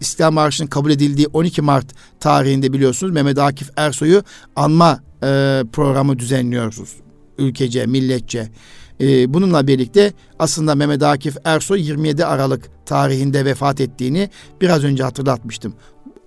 İstiklal 0.00 0.30
Marşı'nın 0.30 0.68
kabul 0.68 0.90
edildiği 0.90 1.26
12 1.32 1.62
Mart 1.62 1.86
tarihinde 2.20 2.72
biliyorsunuz 2.72 3.12
Mehmet 3.12 3.38
Akif 3.38 3.70
Ersoy'u 3.76 4.22
anma 4.56 5.00
e, 5.22 5.26
programı 5.72 6.18
düzenliyoruz. 6.18 6.96
Ülkece, 7.38 7.86
milletçe. 7.86 8.48
Ee, 9.00 9.34
bununla 9.34 9.66
birlikte 9.66 10.12
aslında 10.38 10.74
Mehmet 10.74 11.02
Akif 11.02 11.36
Ersoy 11.44 11.80
27 11.80 12.24
Aralık 12.24 12.86
tarihinde 12.86 13.44
vefat 13.44 13.80
ettiğini 13.80 14.30
biraz 14.60 14.84
önce 14.84 15.02
hatırlatmıştım. 15.02 15.74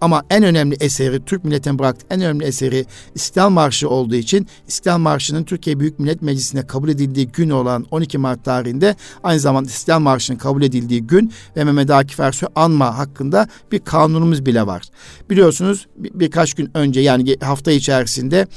Ama 0.04 0.24
en 0.30 0.44
önemli 0.44 0.76
eseri, 0.80 1.26
Türk 1.26 1.44
milletine 1.44 1.80
bıraktığı 1.80 2.06
en 2.10 2.22
önemli 2.22 2.46
eseri 2.46 2.86
İstiklal 3.16 3.50
Marşı 3.50 3.90
olduğu 3.90 4.16
için 4.16 4.48
İstiklal 4.68 4.98
Marşı'nın 4.98 5.44
Türkiye 5.44 5.80
Büyük 5.80 6.00
Millet 6.00 6.22
Meclisi'ne 6.22 6.68
kabul 6.68 6.90
edildiği 6.90 7.28
gün 7.28 7.50
olan 7.50 7.86
12 7.92 8.18
Mart 8.18 8.44
tarihinde 8.46 8.96
aynı 9.24 9.40
zamanda 9.40 9.70
İstiklal 9.70 10.00
Marşı'nın 10.00 10.38
kabul 10.38 10.62
edildiği 10.62 11.08
gün 11.08 11.34
ve 11.58 11.64
Mehmet 11.64 11.92
Akif 11.92 12.20
Ersoy 12.20 12.50
anma 12.56 12.98
hakkında 12.98 13.48
bir 13.72 13.80
kanunumuz 13.80 14.46
bile 14.46 14.68
var. 14.68 14.84
Biliyorsunuz 15.30 15.88
bir, 15.98 16.12
birkaç 16.14 16.54
gün 16.54 16.72
önce 16.74 17.02
yani 17.02 17.38
hafta 17.42 17.72
içerisinde 17.72 18.48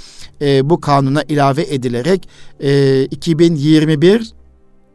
e, 0.40 0.70
bu 0.70 0.80
kanuna 0.80 1.22
ilave 1.22 1.62
edilerek 1.62 2.28
e, 2.60 3.04
2021 3.04 4.32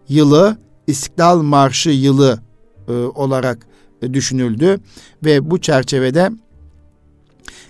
yılı 0.10 0.58
İstiklal 0.88 1.42
Marşı 1.42 1.90
yılı 1.90 2.40
e, 2.88 2.92
olarak 2.92 3.71
düşünüldü 4.14 4.80
ve 5.26 5.52
bu 5.52 5.62
çerçevede 5.62 6.30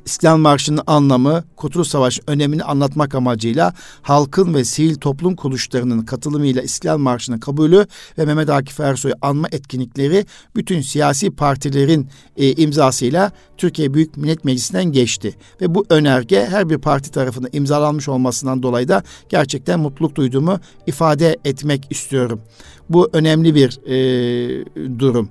İstiklal 0.06 0.38
Marşı'nın 0.38 0.82
anlamı, 0.88 1.44
Kurtuluş 1.56 1.88
Savaşı 1.88 2.22
önemini 2.28 2.64
anlatmak 2.64 3.16
amacıyla 3.16 3.74
halkın 4.02 4.54
ve 4.54 4.64
sivil 4.64 4.96
toplum 4.96 5.36
kuruluşlarının 5.36 6.02
katılımıyla 6.02 6.62
İstiklal 6.62 6.98
Marşı'nın 6.98 7.40
kabulü 7.40 7.88
ve 8.18 8.26
Mehmet 8.26 8.50
Akif 8.50 8.80
Ersoy 8.80 9.12
anma 9.22 9.48
etkinlikleri 9.52 10.26
bütün 10.56 10.82
siyasi 10.82 11.32
partilerin 11.32 12.08
e, 12.38 12.52
imzasıyla 12.52 13.32
Türkiye 13.58 13.94
Büyük 13.94 14.18
Millet 14.18 14.46
Meclisi'nden 14.46 14.86
geçti. 14.86 15.36
Ve 15.62 15.76
bu 15.76 15.86
önerge 15.90 16.46
her 16.46 16.70
bir 16.70 16.78
parti 16.78 17.12
tarafından 17.12 17.50
imzalanmış 17.54 18.10
olmasından 18.10 18.64
dolayı 18.64 18.88
da 18.88 19.04
gerçekten 19.30 19.80
mutluluk 19.80 20.16
duyduğumu 20.16 20.60
ifade 20.88 21.38
etmek 21.46 21.88
istiyorum. 21.90 22.42
Bu 22.90 23.10
önemli 23.14 23.56
bir 23.56 23.80
e, 23.88 24.66
durum. 25.00 25.30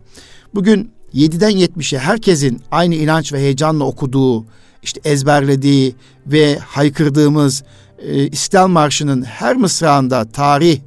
Bugün 0.55 0.91
7'den 1.15 1.53
70'e 1.53 1.99
herkesin 1.99 2.63
aynı 2.71 2.95
inanç 2.95 3.33
ve 3.33 3.39
heyecanla 3.39 3.85
okuduğu, 3.85 4.45
işte 4.83 5.01
ezberlediği 5.05 5.95
ve 6.27 6.59
haykırdığımız 6.59 7.65
e, 7.99 8.27
İstiklal 8.27 8.69
Marşı'nın 8.69 9.23
her 9.23 9.57
mısrağında 9.57 10.25
tarih 10.25 10.81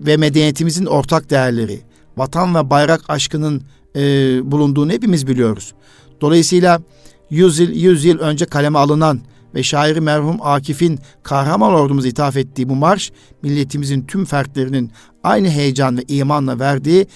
ve 0.00 0.16
medeniyetimizin 0.16 0.86
ortak 0.86 1.30
değerleri, 1.30 1.80
vatan 2.16 2.54
ve 2.54 2.70
bayrak 2.70 3.10
aşkının 3.10 3.62
e, 3.96 4.00
bulunduğunu 4.50 4.92
hepimiz 4.92 5.26
biliyoruz. 5.26 5.72
Dolayısıyla 6.20 6.80
100 7.30 7.58
yıl, 7.58 7.70
100 7.70 8.04
yıl 8.04 8.18
önce 8.18 8.44
kaleme 8.44 8.78
alınan 8.78 9.20
ve 9.54 9.62
şairi 9.62 10.00
merhum 10.00 10.36
Akif'in 10.42 10.98
kahraman 11.22 11.74
ordumuza 11.74 12.08
ithaf 12.08 12.36
ettiği 12.36 12.68
bu 12.68 12.74
marş, 12.74 13.12
milletimizin 13.42 14.02
tüm 14.02 14.24
fertlerinin 14.24 14.90
aynı 15.22 15.48
heyecan 15.48 15.98
ve 15.98 16.02
imanla 16.08 16.58
verdiği 16.58 17.06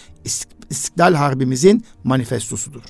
İstiklal 0.71 1.15
Harbimizin 1.15 1.85
manifestosudur. 2.05 2.83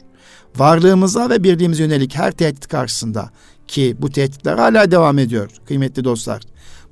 Varlığımıza 0.57 1.31
ve 1.31 1.43
birliğimize 1.43 1.83
yönelik 1.83 2.15
her 2.15 2.33
tehdit 2.33 2.69
karşısında 2.69 3.31
ki 3.69 3.97
bu 3.99 4.11
tehditler 4.11 4.59
hala 4.59 4.91
devam 4.91 5.19
ediyor 5.19 5.51
kıymetli 5.67 6.05
dostlar. 6.05 6.43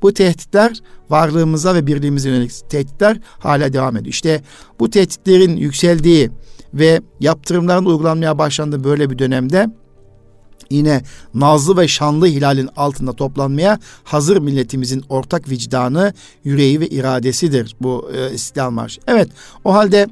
Bu 0.03 0.15
tehditler 0.15 0.81
varlığımıza 1.11 1.75
ve 1.75 1.87
birliğimize 1.87 2.29
yönelik 2.29 2.71
tehditler 2.71 3.21
hala 3.39 3.73
devam 3.73 3.97
ediyor. 3.97 4.13
İşte 4.13 4.43
bu 4.81 4.91
tehditlerin 4.91 5.57
yükseldiği 5.57 6.31
ve 6.75 7.01
yaptırımların 7.21 7.85
uygulanmaya 7.85 8.39
başlandığı 8.39 8.85
böyle 8.85 9.11
bir 9.11 9.19
dönemde 9.19 9.71
yine 10.71 11.03
nazlı 11.35 11.77
ve 11.77 11.89
şanlı 11.89 12.27
hilalin 12.27 12.69
altında 12.77 13.13
toplanmaya 13.13 13.79
hazır 14.05 14.37
milletimizin 14.37 15.05
ortak 15.09 15.51
vicdanı, 15.51 16.15
yüreği 16.45 16.81
ve 16.81 16.89
iradesidir 16.89 17.77
bu 17.81 18.11
e, 18.15 18.35
İstiklal 18.35 18.71
Marşı. 18.71 19.01
Evet 19.07 19.29
o 19.65 19.75
halde 19.75 20.09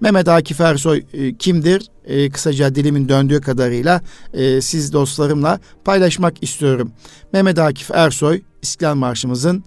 Mehmet 0.00 0.28
Akif 0.28 0.60
Ersoy 0.60 1.04
e, 1.12 1.36
kimdir? 1.36 1.88
E, 2.04 2.30
kısaca 2.30 2.74
dilimin 2.74 3.08
döndüğü 3.08 3.40
kadarıyla 3.40 4.00
e, 4.32 4.60
siz 4.60 4.92
dostlarımla 4.92 5.60
paylaşmak 5.84 6.42
istiyorum. 6.42 6.92
Mehmet 7.32 7.58
Akif 7.58 7.90
Ersoy 7.90 8.42
İstiklal 8.62 8.94
Marşımızın 8.94 9.64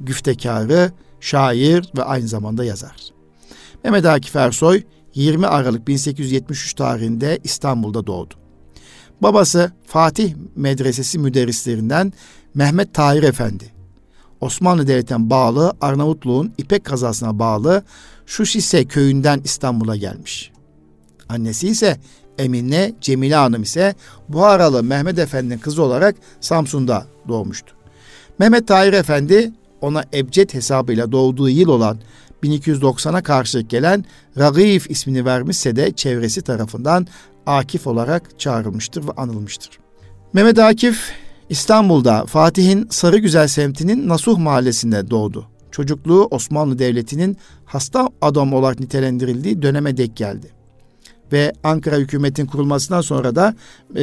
güftekarı, 0.00 0.92
şair 1.20 1.84
ve 1.96 2.02
aynı 2.02 2.28
zamanda 2.28 2.64
yazar. 2.64 2.96
Mehmet 3.84 4.06
Akif 4.06 4.36
Ersoy 4.36 4.82
20 5.14 5.46
Aralık 5.46 5.88
1873 5.88 6.74
tarihinde 6.74 7.38
İstanbul'da 7.44 8.06
doğdu. 8.06 8.45
Babası 9.22 9.72
Fatih 9.86 10.34
Medresesi 10.56 11.18
müderrislerinden 11.18 12.12
Mehmet 12.54 12.94
Tahir 12.94 13.22
Efendi. 13.22 13.64
Osmanlı 14.40 14.86
Devleti'ne 14.86 15.30
bağlı 15.30 15.76
Arnavutluğun 15.80 16.52
İpek 16.58 16.84
kazasına 16.84 17.38
bağlı 17.38 17.82
Şuşise 18.26 18.84
köyünden 18.84 19.40
İstanbul'a 19.44 19.96
gelmiş. 19.96 20.52
Annesi 21.28 21.68
ise 21.68 21.96
Emine 22.38 22.92
Cemile 23.00 23.34
Hanım 23.34 23.62
ise 23.62 23.94
Buharalı 24.28 24.82
Mehmet 24.82 25.18
Efendi'nin 25.18 25.58
kızı 25.58 25.82
olarak 25.82 26.16
Samsun'da 26.40 27.06
doğmuştu. 27.28 27.74
Mehmet 28.38 28.68
Tahir 28.68 28.92
Efendi 28.92 29.52
ona 29.80 30.04
ebced 30.14 30.54
hesabıyla 30.54 31.12
doğduğu 31.12 31.48
yıl 31.48 31.68
olan 31.68 31.98
1290'a 32.42 33.22
karşılık 33.22 33.70
gelen 33.70 34.04
Ragif 34.38 34.90
ismini 34.90 35.24
vermişse 35.24 35.76
de 35.76 35.92
çevresi 35.92 36.42
tarafından 36.42 37.06
Akif 37.46 37.86
olarak 37.86 38.40
çağrılmıştır 38.40 39.06
ve 39.06 39.10
anılmıştır. 39.16 39.78
Mehmet 40.32 40.58
Akif 40.58 41.12
İstanbul'da 41.48 42.26
Fatih'in 42.26 42.86
Sarıgüzel 42.90 43.48
semtinin 43.48 44.08
Nasuh 44.08 44.38
mahallesinde 44.38 45.10
doğdu. 45.10 45.46
Çocukluğu 45.70 46.28
Osmanlı 46.30 46.78
Devleti'nin 46.78 47.36
hasta 47.64 48.08
adam 48.22 48.52
olarak 48.52 48.80
nitelendirildiği 48.80 49.62
döneme 49.62 49.96
dek 49.96 50.16
geldi. 50.16 50.50
Ve 51.32 51.52
Ankara 51.64 51.96
hükümetin 51.96 52.46
kurulmasından 52.46 53.00
sonra 53.00 53.36
da 53.36 53.54
e, 53.96 54.02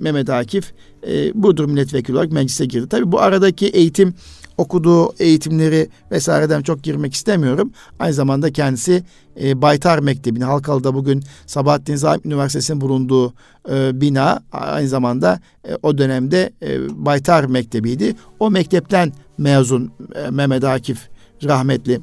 Mehmet 0.00 0.30
Akif 0.30 0.72
e, 1.06 1.42
Burdur 1.42 1.64
milletvekili 1.64 2.16
olarak 2.16 2.32
meclise 2.32 2.64
girdi. 2.64 2.88
Tabi 2.88 3.12
bu 3.12 3.20
aradaki 3.20 3.66
eğitim 3.66 4.14
okuduğu 4.58 5.12
eğitimleri 5.18 5.88
vesaireden 6.10 6.62
çok 6.62 6.82
girmek 6.82 7.14
istemiyorum. 7.14 7.72
Aynı 7.98 8.14
zamanda 8.14 8.52
kendisi 8.52 9.04
e, 9.42 9.62
Baytar 9.62 9.98
Mektebi'ni 9.98 10.44
Halkalı'da 10.44 10.94
bugün 10.94 11.22
Sabahattin 11.46 11.96
Zaim 11.96 12.20
Üniversitesi'nin 12.24 12.80
bulunduğu 12.80 13.32
e, 13.70 14.00
bina 14.00 14.42
aynı 14.52 14.88
zamanda 14.88 15.40
e, 15.68 15.76
o 15.82 15.98
dönemde 15.98 16.52
e, 16.62 17.04
Baytar 17.06 17.44
Mektebi'ydi. 17.44 18.14
O 18.40 18.50
mektepten 18.50 19.12
mezun 19.38 19.92
e, 20.14 20.30
Mehmet 20.30 20.64
Akif 20.64 21.08
rahmetli. 21.44 22.00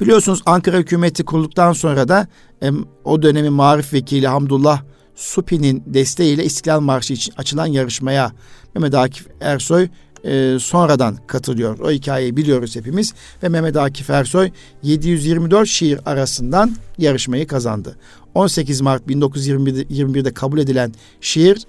Biliyorsunuz 0.00 0.42
Ankara 0.46 0.76
hükümeti 0.76 1.24
kurulduktan 1.24 1.72
sonra 1.72 2.08
da 2.08 2.26
e, 2.62 2.70
o 3.04 3.22
dönemin 3.22 3.52
marif 3.52 3.92
vekili 3.92 4.26
Hamdullah 4.26 4.82
Supi'nin 5.14 5.82
desteğiyle 5.86 6.44
İstiklal 6.44 6.80
Marşı 6.80 7.12
için 7.12 7.34
açılan 7.36 7.66
yarışmaya 7.66 8.32
Mehmet 8.74 8.94
Akif 8.94 9.26
Ersoy 9.40 9.88
e, 10.24 10.56
sonradan 10.60 11.16
katılıyor. 11.26 11.78
O 11.78 11.90
hikayeyi 11.90 12.36
biliyoruz 12.36 12.76
hepimiz 12.76 13.14
ve 13.42 13.48
Mehmet 13.48 13.76
Akif 13.76 14.10
Ersoy 14.10 14.50
724 14.82 15.68
şiir 15.68 16.00
arasından 16.06 16.76
yarışmayı 16.98 17.46
kazandı. 17.46 17.96
18 18.34 18.80
Mart 18.80 19.06
1921'de 19.06 20.34
kabul 20.34 20.58
edilen 20.58 20.92
şiir 21.20 21.66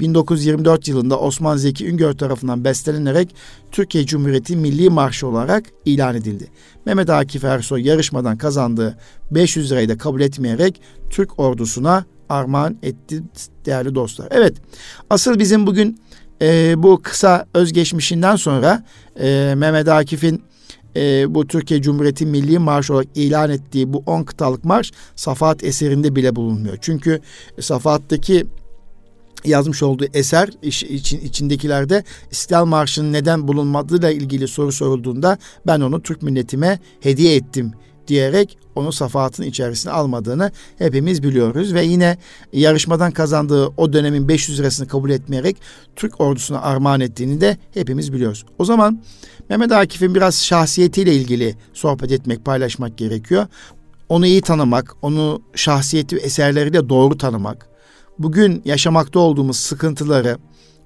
1924 0.00 0.88
yılında 0.88 1.20
Osman 1.20 1.56
Zeki 1.56 1.86
Üngör 1.86 2.12
tarafından 2.12 2.64
bestelenerek 2.64 3.34
Türkiye 3.72 4.06
Cumhuriyeti 4.06 4.56
Milli 4.56 4.90
Marşı 4.90 5.26
olarak 5.26 5.64
ilan 5.84 6.16
edildi. 6.16 6.48
Mehmet 6.86 7.10
Akif 7.10 7.44
Ersoy 7.44 7.86
yarışmadan 7.86 8.38
kazandığı 8.38 8.98
500 9.30 9.72
lirayı 9.72 9.88
da 9.88 9.98
kabul 9.98 10.20
etmeyerek 10.20 10.80
Türk 11.10 11.40
ordusuna 11.40 12.04
armağan 12.28 12.76
etti 12.82 13.22
değerli 13.66 13.94
dostlar. 13.94 14.28
Evet 14.30 14.56
asıl 15.10 15.38
bizim 15.38 15.66
bugün 15.66 16.00
e, 16.42 16.74
bu 16.82 17.02
kısa 17.02 17.46
özgeçmişinden 17.54 18.36
sonra 18.36 18.84
e, 19.20 19.54
Mehmet 19.56 19.88
Akif'in 19.88 20.42
e, 20.96 21.34
bu 21.34 21.46
Türkiye 21.46 21.82
Cumhuriyeti 21.82 22.26
Milli 22.26 22.58
Marş 22.58 22.90
olarak 22.90 23.08
ilan 23.14 23.50
ettiği 23.50 23.92
bu 23.92 24.02
10 24.06 24.22
kıtalık 24.22 24.64
marş 24.64 24.92
Safahat 25.16 25.64
eserinde 25.64 26.16
bile 26.16 26.36
bulunmuyor. 26.36 26.78
Çünkü 26.80 27.20
Safahat'taki 27.60 28.46
yazmış 29.44 29.82
olduğu 29.82 30.04
eser 30.14 30.50
için, 30.62 31.20
içindekilerde 31.20 32.04
İstiklal 32.30 32.64
Marşı'nın 32.64 33.12
neden 33.12 33.48
bulunmadığıyla 33.48 34.10
ilgili 34.10 34.48
soru 34.48 34.72
sorulduğunda 34.72 35.38
ben 35.66 35.80
onu 35.80 36.02
Türk 36.02 36.22
milletime 36.22 36.78
hediye 37.00 37.36
ettim 37.36 37.72
diyerek 38.08 38.58
onu 38.74 38.92
safahatın 38.92 39.42
içerisine 39.42 39.92
almadığını 39.92 40.52
hepimiz 40.78 41.22
biliyoruz 41.22 41.74
ve 41.74 41.84
yine 41.84 42.18
yarışmadan 42.52 43.10
kazandığı 43.10 43.66
o 43.66 43.92
dönemin 43.92 44.28
500 44.28 44.60
lirasını 44.60 44.88
kabul 44.88 45.10
etmeyerek 45.10 45.56
Türk 45.96 46.20
ordusuna 46.20 46.62
armağan 46.62 47.00
ettiğini 47.00 47.40
de 47.40 47.56
hepimiz 47.74 48.12
biliyoruz. 48.12 48.44
O 48.58 48.64
zaman 48.64 49.02
Mehmet 49.48 49.72
Akif'in 49.72 50.14
biraz 50.14 50.44
şahsiyetiyle 50.44 51.14
ilgili 51.14 51.56
sohbet 51.72 52.12
etmek, 52.12 52.44
paylaşmak 52.44 52.98
gerekiyor. 52.98 53.46
Onu 54.08 54.26
iyi 54.26 54.40
tanımak, 54.40 54.96
onu 55.02 55.42
şahsiyeti 55.54 56.16
eserleriyle 56.16 56.88
doğru 56.88 57.18
tanımak, 57.18 57.68
bugün 58.18 58.62
yaşamakta 58.64 59.20
olduğumuz 59.20 59.56
sıkıntıları, 59.56 60.38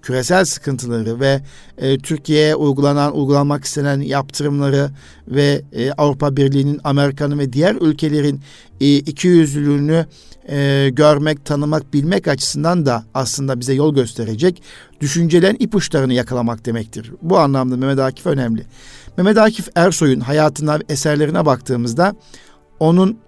küresel 0.05 0.45
sıkıntıları 0.45 1.21
ve 1.21 1.41
e, 1.79 1.99
Türkiye'ye 1.99 2.55
uygulanan, 2.55 3.17
uygulanmak 3.17 3.65
istenen 3.65 4.01
yaptırımları 4.01 4.91
ve 5.29 5.63
e, 5.73 5.93
Avrupa 5.93 6.37
Birliği'nin, 6.37 6.81
Amerika'nın 6.85 7.39
ve 7.39 7.53
diğer 7.53 7.75
ülkelerin 7.75 8.41
e, 8.81 8.97
ikiyüzlülüğünü 8.97 10.07
e, 10.49 10.91
görmek, 10.93 11.45
tanımak, 11.45 11.95
bilmek 11.95 12.29
açısından 12.29 12.87
da 12.87 13.05
aslında 13.15 13.61
bize 13.61 13.75
yol 13.75 13.95
gösterecek 13.95 14.63
düşüncelerin 15.01 15.57
ipuçlarını 15.61 16.15
yakalamak 16.15 16.67
demektir. 16.67 17.13
Bu 17.23 17.39
anlamda 17.39 17.77
Mehmet 17.77 17.99
Akif 17.99 18.27
önemli. 18.27 18.67
Mehmet 19.17 19.39
Akif 19.39 19.69
Ersoy'un 19.75 20.21
hayatına, 20.21 20.79
eserlerine 20.89 21.47
baktığımızda 21.47 22.17
onun 22.81 23.19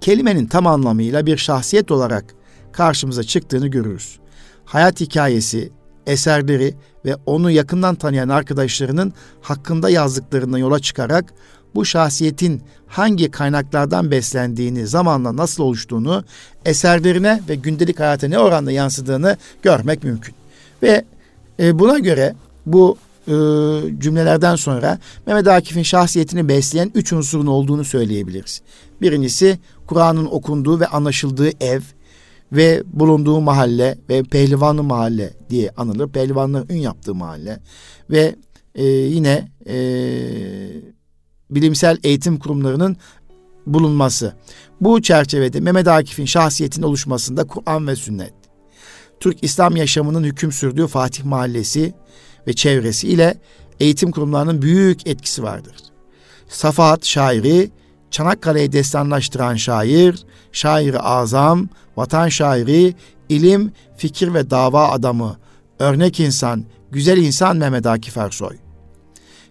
kelimenin 0.00 0.46
tam 0.46 0.66
anlamıyla 0.66 1.26
bir 1.26 1.36
şahsiyet 1.36 1.90
olarak 1.90 2.24
karşımıza 2.72 3.22
çıktığını 3.22 3.66
görürüz. 3.68 4.18
Hayat 4.64 5.00
hikayesi, 5.00 5.72
eserleri 6.08 6.74
ve 7.04 7.16
onu 7.26 7.50
yakından 7.50 7.94
tanıyan 7.94 8.28
arkadaşlarının 8.28 9.12
hakkında 9.42 9.90
yazdıklarından 9.90 10.58
yola 10.58 10.78
çıkarak 10.78 11.34
bu 11.74 11.84
şahsiyetin 11.84 12.62
hangi 12.86 13.30
kaynaklardan 13.30 14.10
beslendiğini, 14.10 14.86
zamanla 14.86 15.36
nasıl 15.36 15.62
oluştuğunu, 15.62 16.24
eserlerine 16.64 17.40
ve 17.48 17.54
gündelik 17.54 18.00
hayata 18.00 18.28
ne 18.28 18.38
oranda 18.38 18.72
yansıdığını 18.72 19.36
görmek 19.62 20.04
mümkün. 20.04 20.34
Ve 20.82 21.04
e, 21.60 21.78
buna 21.78 21.98
göre 21.98 22.34
bu 22.66 22.98
e, 23.26 23.32
cümlelerden 23.98 24.56
sonra 24.56 24.98
Mehmet 25.26 25.48
Akif'in 25.48 25.82
şahsiyetini 25.82 26.48
besleyen 26.48 26.90
üç 26.94 27.12
unsurun 27.12 27.46
olduğunu 27.46 27.84
söyleyebiliriz. 27.84 28.62
Birincisi 29.00 29.58
Kur'an'ın 29.86 30.26
okunduğu 30.26 30.80
ve 30.80 30.86
anlaşıldığı 30.86 31.50
ev, 31.64 31.80
ve 32.52 32.82
bulunduğu 32.86 33.40
mahalle 33.40 33.98
ve 34.08 34.22
Pehlivanlı 34.22 34.82
Mahalle 34.82 35.34
diye 35.50 35.70
anılır. 35.76 36.08
Pehlivanların 36.08 36.68
ün 36.68 36.78
yaptığı 36.78 37.14
mahalle 37.14 37.60
ve 38.10 38.34
e, 38.74 38.84
yine 38.84 39.48
e, 39.68 39.78
bilimsel 41.50 41.98
eğitim 42.04 42.38
kurumlarının 42.38 42.96
bulunması. 43.66 44.34
Bu 44.80 45.02
çerçevede 45.02 45.60
Mehmet 45.60 45.88
Akif'in 45.88 46.24
şahsiyetinin 46.24 46.86
oluşmasında 46.86 47.46
Kur'an 47.46 47.86
ve 47.86 47.96
sünnet, 47.96 48.32
Türk 49.20 49.44
İslam 49.44 49.76
yaşamının 49.76 50.24
hüküm 50.24 50.52
sürdüğü 50.52 50.86
Fatih 50.86 51.24
Mahallesi 51.24 51.94
ve 52.46 52.52
çevresi 52.52 53.08
ile 53.08 53.34
eğitim 53.80 54.10
kurumlarının 54.10 54.62
büyük 54.62 55.06
etkisi 55.06 55.42
vardır. 55.42 55.74
Safahat 56.48 57.04
şairi, 57.04 57.70
Çanakkale'yi 58.10 58.72
destanlaştıran 58.72 59.54
şair, 59.54 60.26
şair 60.52 61.18
azam, 61.18 61.68
vatan 61.98 62.28
şairi, 62.28 62.94
ilim, 63.28 63.72
fikir 63.96 64.34
ve 64.34 64.50
dava 64.50 64.88
adamı, 64.90 65.36
örnek 65.78 66.20
insan, 66.20 66.64
güzel 66.90 67.18
insan 67.18 67.56
Mehmet 67.56 67.86
Akif 67.86 68.16
Ersoy. 68.16 68.56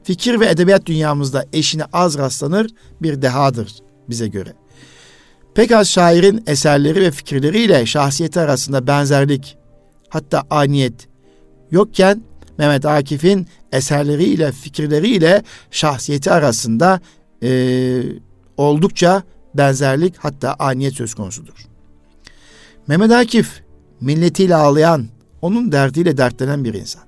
Fikir 0.03 0.39
ve 0.39 0.49
edebiyat 0.49 0.85
dünyamızda 0.85 1.45
eşine 1.53 1.83
az 1.93 2.17
rastlanır 2.17 2.67
bir 3.01 3.21
dehadır 3.21 3.75
bize 4.09 4.27
göre. 4.27 4.53
Pek 5.55 5.71
az 5.71 5.87
şairin 5.87 6.43
eserleri 6.47 7.01
ve 7.01 7.11
fikirleriyle 7.11 7.85
şahsiyeti 7.85 8.39
arasında 8.39 8.87
benzerlik, 8.87 9.57
hatta 10.09 10.43
aniyet 10.49 11.07
yokken 11.71 12.21
Mehmet 12.57 12.85
Akif'in 12.85 13.47
eserleriyle, 13.71 14.51
fikirleriyle 14.51 15.43
şahsiyeti 15.71 16.31
arasında 16.31 16.99
e, 17.43 18.01
oldukça 18.57 19.23
benzerlik 19.53 20.15
hatta 20.17 20.55
aniyet 20.59 20.93
söz 20.93 21.13
konusudur. 21.13 21.76
Mehmet 22.87 23.11
Akif 23.11 23.61
milletiyle 24.01 24.55
ağlayan, 24.55 25.05
onun 25.41 25.71
derdiyle 25.71 26.17
dertlenen 26.17 26.63
bir 26.63 26.73
insan. 26.73 27.03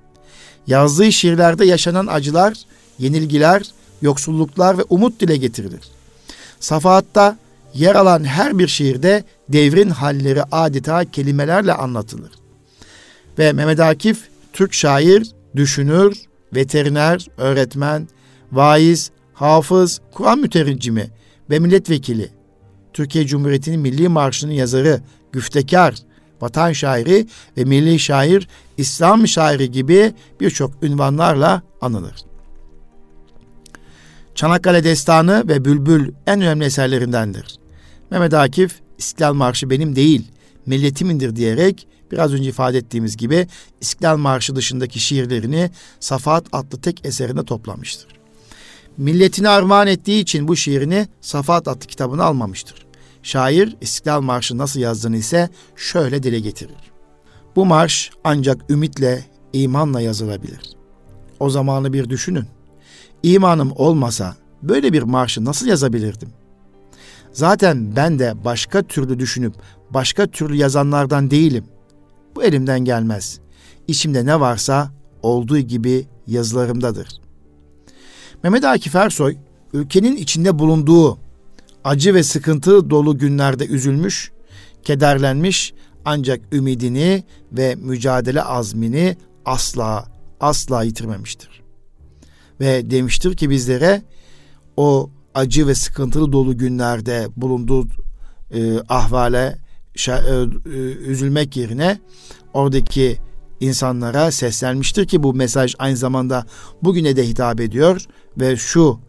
Yazdığı 0.68 1.12
şiirlerde 1.12 1.65
yaşanan 1.65 2.08
acılar, 2.08 2.54
yenilgiler, 3.00 3.63
yoksulluklar 4.02 4.78
ve 4.78 4.84
umut 4.89 5.20
dile 5.20 5.38
getirilir. 5.38 5.82
Safahatta 6.60 7.38
yer 7.74 7.96
alan 7.96 8.24
her 8.24 8.60
bir 8.60 8.68
şiirde 8.68 9.24
devrin 9.50 9.89
halleri 9.89 10.44
adeta 10.44 11.12
kelimelerle 11.12 11.74
anlatılır. 11.74 12.32
Ve 13.39 13.54
Mehmet 13.54 13.80
Akif 13.80 14.30
Türk 14.54 14.74
şair, 14.74 15.32
düşünür, 15.56 16.18
veteriner, 16.56 17.28
öğretmen, 17.38 18.08
vaiz, 18.52 19.12
hafız, 19.34 20.02
Kur'an 20.13 20.39
mütercimi 20.39 21.10
ve 21.50 21.60
milletvekili, 21.60 22.30
Türkiye 22.94 23.28
Cumhuriyeti'nin 23.28 23.80
Milli 23.80 24.08
Marşı'nın 24.08 24.52
yazarı, 24.52 25.02
güftekar, 25.32 25.96
vatan 26.42 26.72
şairi 26.72 27.28
ve 27.58 27.63
milli 27.63 28.00
şair, 28.00 28.48
İslam 28.78 29.28
şairi 29.28 29.72
gibi 29.72 30.13
birçok 30.39 30.84
ünvanlarla 30.84 31.62
anılır. 31.82 32.15
Çanakkale 34.36 34.84
Destanı 34.84 35.48
ve 35.48 35.65
Bülbül 35.65 36.12
en 36.28 36.42
önemli 36.42 36.65
eserlerindendir. 36.65 37.60
Mehmet 38.12 38.34
Akif, 38.34 38.80
İstiklal 38.98 39.34
Marşı 39.34 39.70
benim 39.70 39.96
değil, 39.96 40.28
milletimindir 40.65 41.36
diyerek 41.36 41.88
biraz 42.12 42.34
önce 42.34 42.50
ifade 42.50 42.78
ettiğimiz 42.78 43.18
gibi 43.18 43.48
İstiklal 43.82 44.18
Marşı 44.18 44.56
dışındaki 44.56 45.00
şiirlerini 45.00 45.70
Safahat 46.00 46.46
adlı 46.52 46.82
tek 46.82 47.06
eserinde 47.06 47.46
toplamıştır. 47.46 48.08
milletine 48.98 49.50
armağan 49.50 49.88
ettiği 49.88 50.22
için 50.22 50.48
bu 50.48 50.56
şiirini 50.56 51.08
Safat 51.22 51.68
adlı 51.68 51.88
kitabına 51.88 52.24
almamıştır. 52.24 52.88
Şair 53.30 53.76
İstiklal 53.82 54.22
Marşı 54.22 54.58
nasıl 54.58 54.80
yazdığını 54.80 55.18
ise 55.18 55.50
şöyle 55.76 56.24
dile 56.24 56.39
getirir. 56.39 56.92
Bu 57.56 57.65
marş 57.65 58.12
ancak 58.24 58.72
ümitle, 58.72 59.26
imanla 59.54 60.02
yazılabilir. 60.02 60.60
O 61.39 61.50
zamanı 61.50 61.94
bir 61.94 62.10
düşünün. 62.10 62.46
İmanım 63.24 63.72
olmasa 63.76 64.36
böyle 64.63 64.94
bir 64.94 65.04
marşı 65.04 65.46
nasıl 65.46 65.68
yazabilirdim? 65.68 66.30
Zaten 67.32 67.96
ben 67.96 68.20
de 68.20 68.34
başka 68.46 68.84
türlü 68.84 69.20
düşünüp 69.20 69.54
başka 69.89 70.28
türlü 70.28 70.56
yazanlardan 70.56 71.32
değilim. 71.32 71.65
Bu 72.36 72.44
elimden 72.44 72.80
gelmez. 72.80 73.39
İçimde 73.88 74.26
ne 74.26 74.39
varsa 74.39 74.92
olduğu 75.22 75.60
gibi 75.60 76.08
yazılarımdadır. 76.28 77.08
Mehmet 78.44 78.65
Akif 78.65 78.96
Ersoy 78.96 79.38
ülkenin 79.74 80.15
içinde 80.15 80.60
bulunduğu 80.60 81.29
acı 81.84 82.13
ve 82.13 82.24
sıkıntı 82.24 82.89
dolu 82.89 83.18
günlerde 83.18 83.68
üzülmüş, 83.68 84.32
kederlenmiş 84.84 85.74
ancak 86.06 86.54
ümidini 86.54 87.24
ve 87.52 87.76
mücadele 87.76 88.42
azmini 88.44 89.18
asla 89.46 90.06
asla 90.39 90.84
yitirmemiştir. 90.84 91.62
Ve 92.60 92.92
demiştir 92.92 93.38
ki 93.38 93.50
bizlere 93.50 94.02
o 94.78 95.10
acı 95.34 95.68
ve 95.68 95.76
sıkıntılı 95.76 96.32
dolu 96.32 96.58
günlerde 96.58 97.28
bulunduğu 97.36 97.88
e, 98.52 98.80
ahvale 98.89 99.58
e, 100.08 100.12
e, 100.12 100.18
üzülmek 101.08 101.58
yerine 101.58 102.00
oradaki 102.54 103.18
insanlara 103.60 104.32
seslenmiştir 104.32 105.08
ki 105.08 105.24
bu 105.24 105.34
mesaj 105.34 105.76
aynı 105.80 105.98
zamanda 105.98 106.46
bugüne 106.84 107.15
de 107.15 107.28
hitap 107.28 107.60
ediyor 107.60 108.06
ve 108.38 108.56
şu 108.56 109.00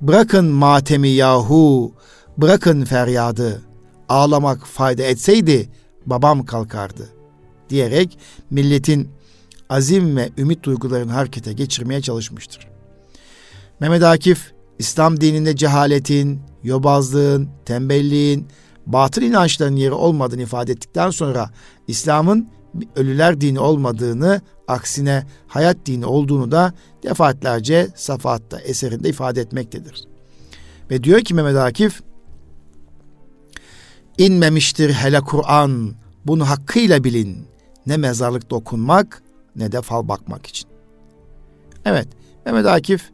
bırakın 0.00 0.46
matemi 0.46 1.08
yahu 1.08 1.92
bırakın 2.36 2.84
feryadı 2.84 3.62
ağlamak 4.08 4.66
fayda 4.66 5.02
etseydi 5.02 5.68
babam 6.06 6.44
kalkardı 6.44 7.08
diyerek 7.70 8.18
milletin 8.50 9.08
azim 9.70 10.16
ve 10.16 10.30
ümit 10.38 10.62
duygularını 10.62 11.12
harekete 11.12 11.52
geçirmeye 11.52 12.00
çalışmıştır. 12.00 12.68
Mehmet 13.80 14.02
Akif 14.02 14.52
İslam 14.78 15.20
dininde 15.20 15.56
cehaletin, 15.56 16.40
yobazlığın, 16.62 17.48
tembelliğin, 17.64 18.48
batıl 18.86 19.22
inançların 19.22 19.76
yeri 19.76 19.92
olmadığını 19.92 20.42
ifade 20.42 20.72
ettikten 20.72 21.10
sonra 21.10 21.50
İslam'ın 21.88 22.48
ölüler 22.96 23.40
dini 23.40 23.60
olmadığını, 23.60 24.40
aksine 24.68 25.26
hayat 25.46 25.76
dini 25.86 26.06
olduğunu 26.06 26.50
da 26.50 26.72
defaatlerce 27.02 27.88
Safahat'ta 27.94 28.60
eserinde 28.60 29.08
ifade 29.08 29.40
etmektedir. 29.40 30.04
Ve 30.90 31.04
diyor 31.04 31.20
ki 31.20 31.34
Mehmet 31.34 31.56
Akif, 31.56 32.00
inmemiştir 34.18 34.92
hele 34.92 35.20
Kur'an, 35.20 35.94
bunu 36.26 36.48
hakkıyla 36.48 37.04
bilin, 37.04 37.46
ne 37.86 37.96
mezarlık 37.96 38.50
dokunmak 38.50 39.22
ne 39.56 39.72
de 39.72 39.82
fal 39.82 40.08
bakmak 40.08 40.46
için. 40.46 40.68
Evet, 41.84 42.08
Mehmet 42.46 42.66
Akif, 42.66 43.10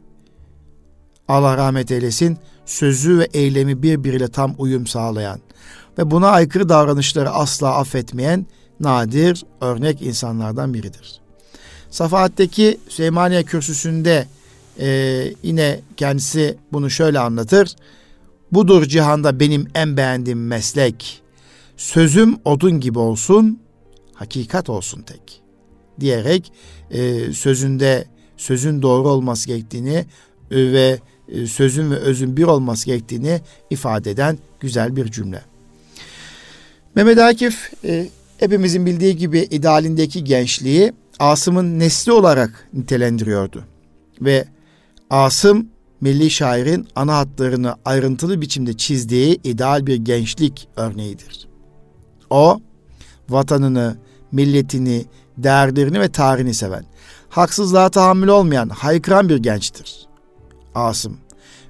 Allah 1.28 1.56
rahmet 1.56 1.90
eylesin, 1.90 2.38
sözü 2.66 3.18
ve 3.18 3.28
eylemi 3.34 3.82
birbiriyle 3.82 4.28
tam 4.28 4.54
uyum 4.58 4.86
sağlayan 4.86 5.40
ve 5.98 6.10
buna 6.10 6.28
aykırı 6.28 6.68
davranışları 6.68 7.30
asla 7.30 7.76
affetmeyen 7.76 8.46
nadir 8.80 9.44
örnek 9.60 10.02
insanlardan 10.02 10.74
biridir. 10.74 11.20
Safahat'teki 11.90 12.80
Süleymaniye 12.88 13.42
kürsüsünde 13.42 14.26
e, 14.80 14.88
yine 15.42 15.80
kendisi 15.96 16.58
bunu 16.72 16.90
şöyle 16.90 17.18
anlatır. 17.18 17.76
Budur 18.52 18.84
cihanda 18.84 19.40
benim 19.40 19.68
en 19.74 19.96
beğendiğim 19.96 20.46
meslek. 20.46 21.22
Sözüm 21.76 22.36
odun 22.44 22.80
gibi 22.80 22.98
olsun, 22.98 23.60
hakikat 24.14 24.70
olsun 24.70 25.02
tek. 25.02 25.42
Diyerek 26.00 26.52
e, 26.90 27.32
sözünde 27.32 28.06
sözün 28.36 28.82
doğru 28.82 29.08
olması 29.08 29.46
gerektiğini 29.46 30.04
ve 30.50 30.98
e, 31.28 31.46
sözün 31.46 31.90
ve 31.90 31.96
özün 31.96 32.36
bir 32.36 32.44
olması 32.44 32.86
gerektiğini 32.86 33.40
ifade 33.70 34.10
eden 34.10 34.38
güzel 34.60 34.96
bir 34.96 35.10
cümle. 35.10 35.42
Mehmet 36.94 37.18
Akif 37.18 37.70
e, 37.84 38.08
hepimizin 38.38 38.86
bildiği 38.86 39.16
gibi 39.16 39.38
idealindeki 39.38 40.24
gençliği 40.24 40.92
Asım'ın 41.18 41.78
nesli 41.78 42.12
olarak 42.12 42.68
nitelendiriyordu. 42.72 43.64
Ve 44.20 44.44
Asım 45.10 45.68
milli 46.00 46.30
şairin 46.30 46.88
ana 46.96 47.16
hatlarını 47.16 47.76
ayrıntılı 47.84 48.40
biçimde 48.40 48.76
çizdiği 48.76 49.40
ideal 49.44 49.86
bir 49.86 49.96
gençlik 49.96 50.68
örneğidir. 50.76 51.48
O 52.30 52.60
vatanını, 53.28 53.96
milletini, 54.32 55.04
değerlerini 55.38 56.00
ve 56.00 56.08
tarihini 56.08 56.54
seven, 56.54 56.84
haksızlığa 57.28 57.88
tahammül 57.88 58.28
olmayan, 58.28 58.68
haykıran 58.68 59.28
bir 59.28 59.36
gençtir. 59.36 60.06
Asım. 60.74 61.16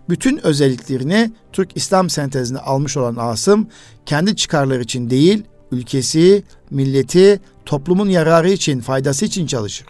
Bütün 0.09 0.46
özelliklerini 0.46 1.33
Türk 1.53 1.77
İslam 1.77 2.11
sentezine 2.11 2.59
almış 2.59 2.96
olan 2.96 3.16
Asım, 3.18 3.68
kendi 4.07 4.37
çıkarları 4.37 4.83
için 4.83 5.11
değil, 5.11 5.44
ülkesi, 5.74 6.44
milleti, 6.70 7.40
toplumun 7.66 8.08
yararı 8.08 8.50
için, 8.50 8.80
faydası 8.80 9.24
için 9.24 9.46
çalışır. 9.46 9.87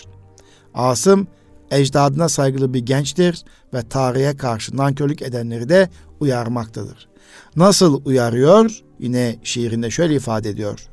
Asım, 0.75 1.27
ecdadına 1.71 2.29
saygılı 2.29 2.75
bir 2.75 2.87
gençtir 2.87 3.45
ve 3.75 3.83
tarihe 3.89 4.37
karşı 4.37 4.77
nankörlük 4.77 5.23
edenleri 5.23 5.69
de 5.69 5.89
uyarmaktadır. 6.21 7.09
Nasıl 7.57 8.03
uyarıyor? 8.05 8.83
Yine 8.99 9.37
şiirinde 9.43 9.91
şöyle 9.91 10.15
ifade 10.15 10.51
ediyor. 10.51 10.89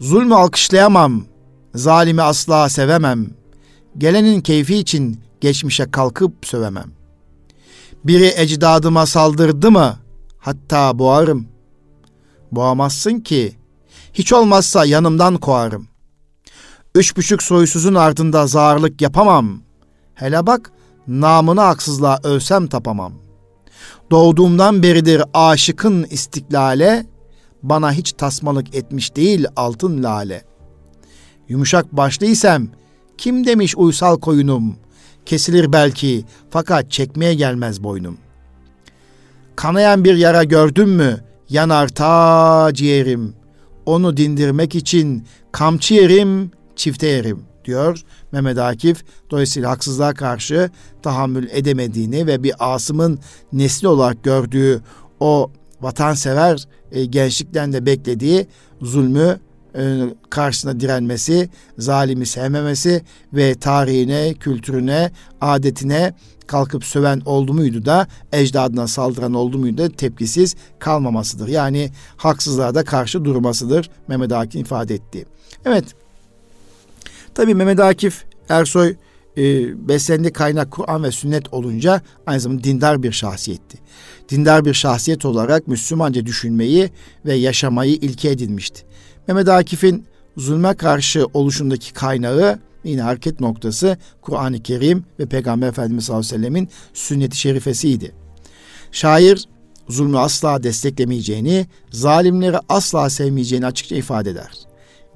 Zulmü 0.00 0.34
alkışlayamam, 0.34 1.24
zalimi 1.74 2.22
asla 2.22 2.68
sevemem. 2.68 3.26
Gelenin 3.98 4.40
keyfi 4.40 4.76
için 4.76 5.20
geçmişe 5.40 5.90
kalkıp 5.90 6.46
sövemem. 6.46 6.90
Biri 8.04 8.32
ecdadıma 8.36 9.06
saldırdı 9.06 9.70
mı 9.70 9.98
hatta 10.38 10.98
boğarım. 10.98 11.46
Boğamazsın 12.52 13.20
ki 13.20 13.56
hiç 14.12 14.32
olmazsa 14.32 14.84
yanımdan 14.84 15.36
kovarım. 15.36 15.88
Üç 16.94 17.16
buçuk 17.16 17.42
soysuzun 17.42 17.94
ardında 17.94 18.46
zarlık 18.46 19.00
yapamam. 19.00 19.62
Hele 20.14 20.46
bak 20.46 20.72
namına 21.06 21.66
haksızlığa 21.66 22.20
ölsem 22.24 22.66
tapamam. 22.66 23.12
Doğduğumdan 24.10 24.82
beridir 24.82 25.22
aşıkın 25.34 26.04
istiklale, 26.10 27.06
bana 27.62 27.92
hiç 27.92 28.12
tasmalık 28.12 28.74
etmiş 28.74 29.16
değil 29.16 29.46
altın 29.56 30.02
lale. 30.02 30.44
Yumuşak 31.48 31.92
başlıysam, 31.92 32.68
kim 33.18 33.46
demiş 33.46 33.74
uysal 33.76 34.20
koyunum, 34.20 34.76
kesilir 35.26 35.72
belki 35.72 36.24
fakat 36.50 36.90
çekmeye 36.90 37.34
gelmez 37.34 37.84
boynum. 37.84 38.18
Kanayan 39.56 40.04
bir 40.04 40.14
yara 40.14 40.44
gördüm 40.44 40.90
mü 40.90 41.24
yanar 41.48 41.88
ta 41.88 42.70
ciğerim. 42.74 43.41
Onu 43.86 44.16
dindirmek 44.16 44.74
için 44.74 45.26
kamçı 45.52 45.94
yerim, 45.94 46.50
çifte 46.76 47.06
yerim 47.06 47.44
diyor 47.64 48.02
Mehmet 48.32 48.58
Akif. 48.58 49.04
Dolayısıyla 49.30 49.70
haksızlığa 49.70 50.14
karşı 50.14 50.70
tahammül 51.02 51.48
edemediğini 51.50 52.26
ve 52.26 52.42
bir 52.42 52.54
Asım'ın 52.58 53.18
nesli 53.52 53.88
olarak 53.88 54.24
gördüğü 54.24 54.82
o 55.20 55.50
vatansever 55.80 56.68
e, 56.92 57.04
gençlikten 57.04 57.72
de 57.72 57.86
beklediği 57.86 58.46
zulmü 58.82 59.38
karşısına 60.30 60.80
direnmesi, 60.80 61.48
zalimi 61.78 62.26
sevmemesi 62.26 63.02
ve 63.32 63.54
tarihine, 63.54 64.34
kültürüne, 64.34 65.10
adetine 65.40 66.14
kalkıp 66.46 66.84
söven 66.84 67.22
oldu 67.24 67.54
muydu 67.54 67.84
da 67.84 68.06
ecdadına 68.32 68.86
saldıran 68.86 69.34
oldu 69.34 69.58
muydu 69.58 69.78
da 69.78 69.88
tepkisiz 69.88 70.54
kalmamasıdır. 70.78 71.48
Yani 71.48 71.90
haksızlığa 72.16 72.74
da 72.74 72.84
karşı 72.84 73.24
durmasıdır 73.24 73.90
Mehmet 74.08 74.32
Akif 74.32 74.60
ifade 74.60 74.94
etti. 74.94 75.24
Evet. 75.64 75.84
Tabii 77.34 77.54
Mehmet 77.54 77.80
Akif 77.80 78.24
Ersoy 78.48 78.96
e, 79.36 79.42
beslendi 79.88 80.32
kaynak 80.32 80.70
Kur'an 80.70 81.02
ve 81.02 81.10
sünnet 81.10 81.52
olunca 81.52 82.02
aynı 82.26 82.40
zamanda 82.40 82.64
dindar 82.64 83.02
bir 83.02 83.12
şahsiyetti. 83.12 83.78
Dindar 84.28 84.64
bir 84.64 84.74
şahsiyet 84.74 85.24
olarak 85.24 85.68
Müslümanca 85.68 86.26
düşünmeyi 86.26 86.90
ve 87.26 87.34
yaşamayı 87.34 87.94
ilke 87.94 88.30
edinmişti. 88.30 88.82
Mehmet 89.28 89.48
Akif'in 89.48 90.04
zulme 90.36 90.74
karşı 90.74 91.26
oluşundaki 91.34 91.92
kaynağı 91.92 92.58
yine 92.84 93.02
hareket 93.02 93.40
noktası 93.40 93.96
Kur'an-ı 94.20 94.62
Kerim 94.62 95.04
ve 95.18 95.26
Peygamber 95.26 95.68
Efendimiz 95.68 96.04
sallallahu 96.04 96.26
aleyhi 96.26 96.34
ve 96.34 96.38
sellemin 96.38 96.68
sünneti 96.94 97.38
şerifesiydi. 97.38 98.12
Şair 98.92 99.48
zulmü 99.88 100.18
asla 100.18 100.62
desteklemeyeceğini, 100.62 101.66
zalimleri 101.90 102.56
asla 102.68 103.10
sevmeyeceğini 103.10 103.66
açıkça 103.66 103.96
ifade 103.96 104.30
eder. 104.30 104.50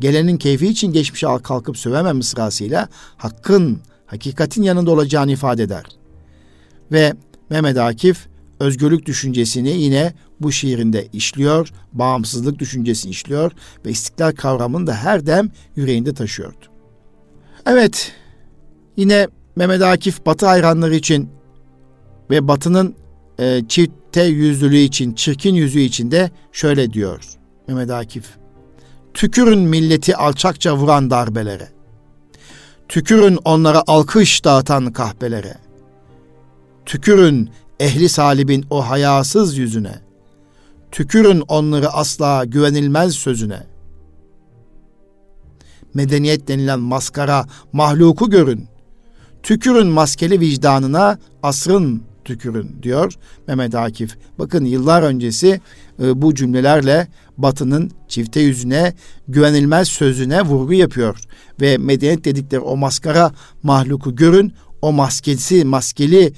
Gelenin 0.01 0.37
keyfi 0.37 0.67
için 0.67 0.93
geçmişe 0.93 1.27
kalkıp 1.43 1.79
sövemem 1.79 2.17
mısrasıyla 2.17 2.89
hakkın, 3.17 3.81
hakikatin 4.07 4.63
yanında 4.63 4.91
olacağını 4.91 5.33
ifade 5.33 5.63
eder. 5.63 5.85
Ve 6.93 7.15
Mehmet 7.51 7.79
Akif 7.79 8.27
özgürlük 8.61 9.07
düşüncesini 9.07 9.71
yine 9.71 10.13
bu 10.41 10.53
şiirinde 10.53 11.09
işliyor, 11.13 11.73
bağımsızlık 11.93 12.59
düşüncesini 12.59 13.11
işliyor 13.11 13.53
ve 13.87 13.91
istiklal 13.91 14.33
kavramını 14.33 14.87
da 14.87 14.95
her 14.95 15.27
dem 15.27 15.51
yüreğinde 15.77 16.15
taşıyordu. 16.15 16.67
Evet, 17.67 18.13
yine 18.97 19.29
Mehmet 19.57 19.83
Akif 19.83 20.27
Batı 20.27 20.47
hayranları 20.47 20.95
için 20.95 21.31
ve 22.31 22.49
Batı'nın 22.49 22.95
e, 23.39 23.63
çifte 23.69 24.23
yüzlülüğü 24.23 24.77
için, 24.77 25.13
çirkin 25.13 25.55
yüzü 25.55 25.81
için 25.81 26.11
de 26.11 26.31
şöyle 26.53 26.93
diyor 26.93 27.25
Mehmet 27.69 27.91
Akif. 27.91 28.25
Tükürün 29.15 29.59
milleti 29.59 30.17
alçakça 30.17 30.77
vuran 30.77 31.11
darbelere. 31.11 31.69
Tükürün 32.89 33.39
onlara 33.45 33.83
alkış 33.87 34.45
dağıtan 34.45 34.93
kahpelere. 34.93 35.55
Tükürün 36.87 37.51
ehli 37.81 38.09
salibin 38.09 38.67
o 38.71 38.89
hayasız 38.89 39.59
yüzüne. 39.59 40.06
Tükürün 40.97 41.43
onları 41.49 41.89
asla 41.89 42.45
güvenilmez 42.45 43.15
sözüne. 43.15 43.63
Medeniyet 45.95 46.49
denilen 46.49 46.81
maskara 46.81 47.47
mahluku 47.73 48.31
görün. 48.31 48.69
Tükürün 49.43 49.87
maskeli 49.87 50.41
vicdanına 50.41 51.19
asrın 51.43 52.03
tükürün 52.25 52.77
diyor 52.83 53.15
Mehmet 53.49 53.75
Akif. 53.75 54.17
Bakın 54.39 54.65
yıllar 54.65 55.03
öncesi 55.03 55.61
e, 56.03 56.23
bu 56.23 56.35
cümlelerle 56.35 57.09
Batı'nın 57.39 57.91
çifte 58.09 58.41
yüzüne 58.41 58.95
güvenilmez 59.29 59.89
sözüne 59.89 60.43
vurgu 60.43 60.73
yapıyor. 60.73 61.21
Ve 61.61 61.79
medeniyet 61.79 62.25
dedikleri 62.25 62.61
o 62.61 62.77
maskara 62.77 63.33
mahluku 63.63 64.17
görün 64.17 64.53
o 64.83 64.93
maskesi, 64.93 65.65
maskeli 65.65 66.25
e, 66.27 66.33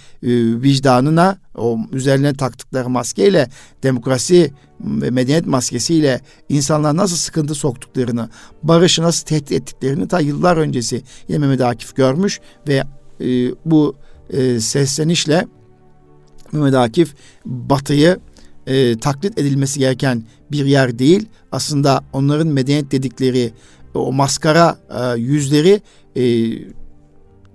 vicdanına, 0.62 1.38
o 1.57 1.79
üzerine 1.92 2.35
taktıkları 2.35 2.88
maskeyle 2.88 3.48
demokrasi 3.83 4.53
ve 4.81 5.11
medeniyet 5.11 5.46
maskesiyle 5.46 6.20
insanlar 6.48 6.96
nasıl 6.96 7.16
sıkıntı 7.16 7.55
soktuklarını, 7.55 8.29
barışı 8.62 9.03
nasıl 9.03 9.27
tehdit 9.27 9.53
ettiklerini 9.53 10.09
ta 10.09 10.20
yıllar 10.20 10.57
öncesi 10.57 11.03
yine 11.29 11.38
Mehmet 11.38 11.61
Akif 11.61 11.96
görmüş 11.96 12.40
ve 12.68 12.85
e, 13.20 13.55
bu 13.64 13.96
e, 14.31 14.61
seslenişle 14.61 15.46
Mehmet 16.53 16.74
Akif 16.74 17.14
Batı'yı 17.44 18.18
e, 18.66 18.98
taklit 18.98 19.38
edilmesi 19.38 19.79
gereken 19.79 20.22
bir 20.53 20.66
yer 20.66 20.98
değil. 20.98 21.29
Aslında 21.53 22.05
onların 22.12 22.48
medeniyet 22.48 22.92
dedikleri 22.92 23.53
o 23.94 24.12
maskara 24.12 24.79
e, 24.90 25.20
yüzleri 25.20 25.81
e, 26.16 26.22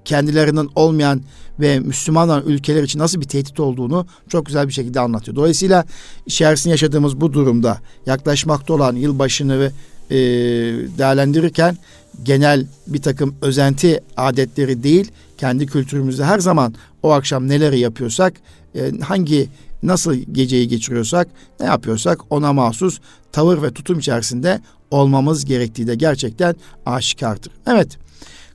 kendilerinden 0.06 0.68
olmayan 0.76 1.22
ve 1.60 1.80
Müslüman 1.80 2.30
olan 2.30 2.44
ülkeler 2.46 2.84
için 2.84 3.00
nasıl 3.00 3.22
bir 3.22 3.28
tehdit 3.28 3.60
olduğunu 3.60 4.06
çok 4.30 4.46
güzel 4.46 4.68
bir 4.68 4.74
şekilde 4.74 5.00
anlatıyor. 5.00 5.36
Dolayısıyla 5.36 5.86
içerisinde 6.26 6.72
yaşadığımız 6.72 7.22
bu 7.22 7.34
durumda 7.34 7.80
yaklaşmakta 8.06 8.74
olan 8.74 8.96
yılbaşını 8.96 9.60
ve 9.60 9.72
e, 10.10 10.18
değerlendirirken 10.98 11.78
genel 12.24 12.66
bir 12.88 13.02
takım 13.02 13.36
özenti 13.42 14.02
adetleri 14.18 14.84
değil, 14.84 15.12
kendi 15.38 15.66
kültürümüzde 15.66 16.26
her 16.26 16.40
zaman 16.40 16.74
o 17.04 17.12
akşam 17.12 17.48
neleri 17.48 17.80
yapıyorsak, 17.80 18.34
e, 18.76 19.00
hangi 19.00 19.50
nasıl 19.84 20.16
geceyi 20.16 20.68
geçiriyorsak, 20.68 21.28
ne 21.60 21.66
yapıyorsak 21.66 22.20
ona 22.30 22.54
mahsus 22.54 23.00
tavır 23.32 23.62
ve 23.62 23.74
tutum 23.74 24.00
içerisinde 24.00 24.62
olmamız 24.92 25.46
gerektiği 25.46 25.88
de 25.88 25.96
gerçekten 25.96 26.56
aşikardır. 26.86 27.52
Evet, 27.68 27.98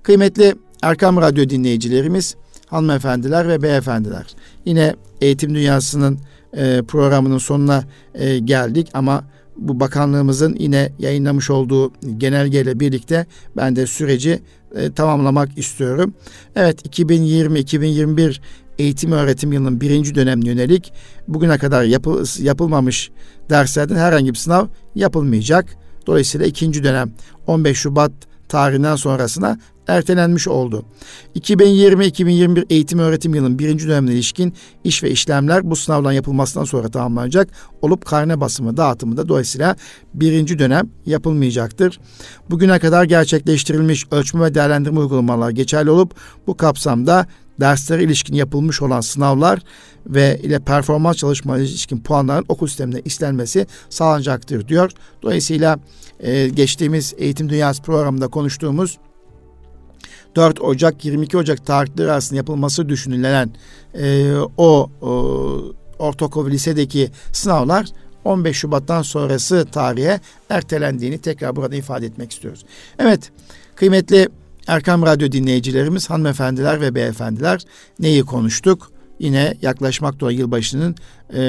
kıymetli 0.02 0.54
Erkam 0.82 1.16
Radyo 1.16 1.48
dinleyicilerimiz, 1.48 2.36
hanımefendiler 2.66 3.48
ve 3.48 3.62
beyefendiler. 3.62 4.26
Yine 4.64 4.94
Eğitim 5.20 5.54
Dünyası'nın 5.54 6.18
e, 6.56 6.82
programının 6.88 7.38
sonuna 7.38 7.84
e, 8.14 8.38
geldik 8.38 8.88
ama 8.94 9.24
bu 9.56 9.80
bakanlığımızın 9.80 10.56
yine 10.58 10.92
yayınlamış 10.98 11.50
olduğu 11.50 11.92
genelgeyle 12.18 12.80
birlikte 12.80 13.26
ben 13.56 13.76
de 13.76 13.86
süreci 13.86 14.42
e, 14.74 14.92
tamamlamak 14.92 15.58
istiyorum. 15.58 16.14
Evet 16.56 16.98
2020-2021 17.00 18.40
eğitim 18.78 19.12
öğretim 19.12 19.52
yılının 19.52 19.80
birinci 19.80 20.14
dönem 20.14 20.42
yönelik 20.42 20.92
bugüne 21.28 21.58
kadar 21.58 21.84
yapıl, 21.84 22.44
yapılmamış 22.44 23.10
derslerden 23.50 23.96
herhangi 23.96 24.30
bir 24.30 24.38
sınav 24.38 24.66
yapılmayacak. 24.94 25.76
Dolayısıyla 26.06 26.46
ikinci 26.46 26.84
dönem 26.84 27.10
15 27.46 27.78
Şubat 27.78 28.12
tarihinden 28.48 28.96
sonrasına 28.96 29.58
ertelenmiş 29.88 30.48
oldu. 30.48 30.84
2020-2021 31.36 32.66
eğitim 32.70 32.98
öğretim 32.98 33.34
yılının 33.34 33.58
birinci 33.58 33.88
dönemine 33.88 34.12
ilişkin 34.12 34.54
iş 34.84 35.02
ve 35.02 35.10
işlemler 35.10 35.70
bu 35.70 35.76
sınavdan 35.76 36.12
yapılmasından 36.12 36.64
sonra 36.64 36.88
tamamlanacak 36.88 37.48
olup 37.82 38.06
karne 38.06 38.40
basımı 38.40 38.76
dağıtımı 38.76 39.16
da 39.16 39.28
dolayısıyla 39.28 39.76
birinci 40.14 40.58
dönem 40.58 40.90
yapılmayacaktır. 41.06 42.00
Bugüne 42.50 42.78
kadar 42.78 43.04
gerçekleştirilmiş 43.04 44.06
ölçme 44.10 44.44
ve 44.44 44.54
değerlendirme 44.54 45.00
uygulamalar 45.00 45.50
geçerli 45.50 45.90
olup 45.90 46.14
bu 46.46 46.56
kapsamda 46.56 47.26
derslere 47.60 48.02
ilişkin 48.02 48.34
yapılmış 48.34 48.82
olan 48.82 49.00
sınavlar 49.00 49.60
ve 50.06 50.40
ile 50.42 50.58
performans 50.58 51.16
çalışmaları 51.16 51.62
ilişkin 51.62 52.00
puanların 52.00 52.44
okul 52.48 52.66
sistemine 52.66 53.00
istenmesi 53.04 53.66
sağlanacaktır 53.90 54.68
diyor. 54.68 54.90
Dolayısıyla 55.22 55.78
e, 56.20 56.48
geçtiğimiz 56.48 57.14
Eğitim 57.18 57.48
Dünyası 57.48 57.82
programında 57.82 58.28
konuştuğumuz 58.28 58.98
4 60.38 60.60
Ocak 60.60 61.04
22 61.04 61.36
Ocak 61.36 61.66
tarihleri 61.66 62.12
arasında 62.12 62.36
yapılması 62.36 62.88
düşünülen 62.88 63.50
e, 63.94 64.34
o, 64.56 64.90
o 65.02 65.62
ortaokul 65.98 66.50
lisedeki 66.50 67.10
sınavlar 67.32 67.86
15 68.24 68.56
Şubat'tan 68.56 69.02
sonrası 69.02 69.66
tarihe 69.72 70.20
ertelendiğini 70.50 71.18
tekrar 71.18 71.56
burada 71.56 71.76
ifade 71.76 72.06
etmek 72.06 72.32
istiyoruz. 72.32 72.64
Evet 72.98 73.30
kıymetli 73.74 74.28
Erkam 74.66 75.02
Radyo 75.02 75.32
dinleyicilerimiz, 75.32 76.10
hanımefendiler 76.10 76.80
ve 76.80 76.94
beyefendiler 76.94 77.60
neyi 78.00 78.22
konuştuk? 78.22 78.92
Yine 79.18 79.54
yaklaşmakta 79.62 80.26
olan 80.26 80.32
yılbaşının 80.32 80.94
e, 81.34 81.42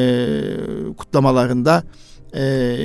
kutlamalarında 0.98 1.84
e, 2.36 2.76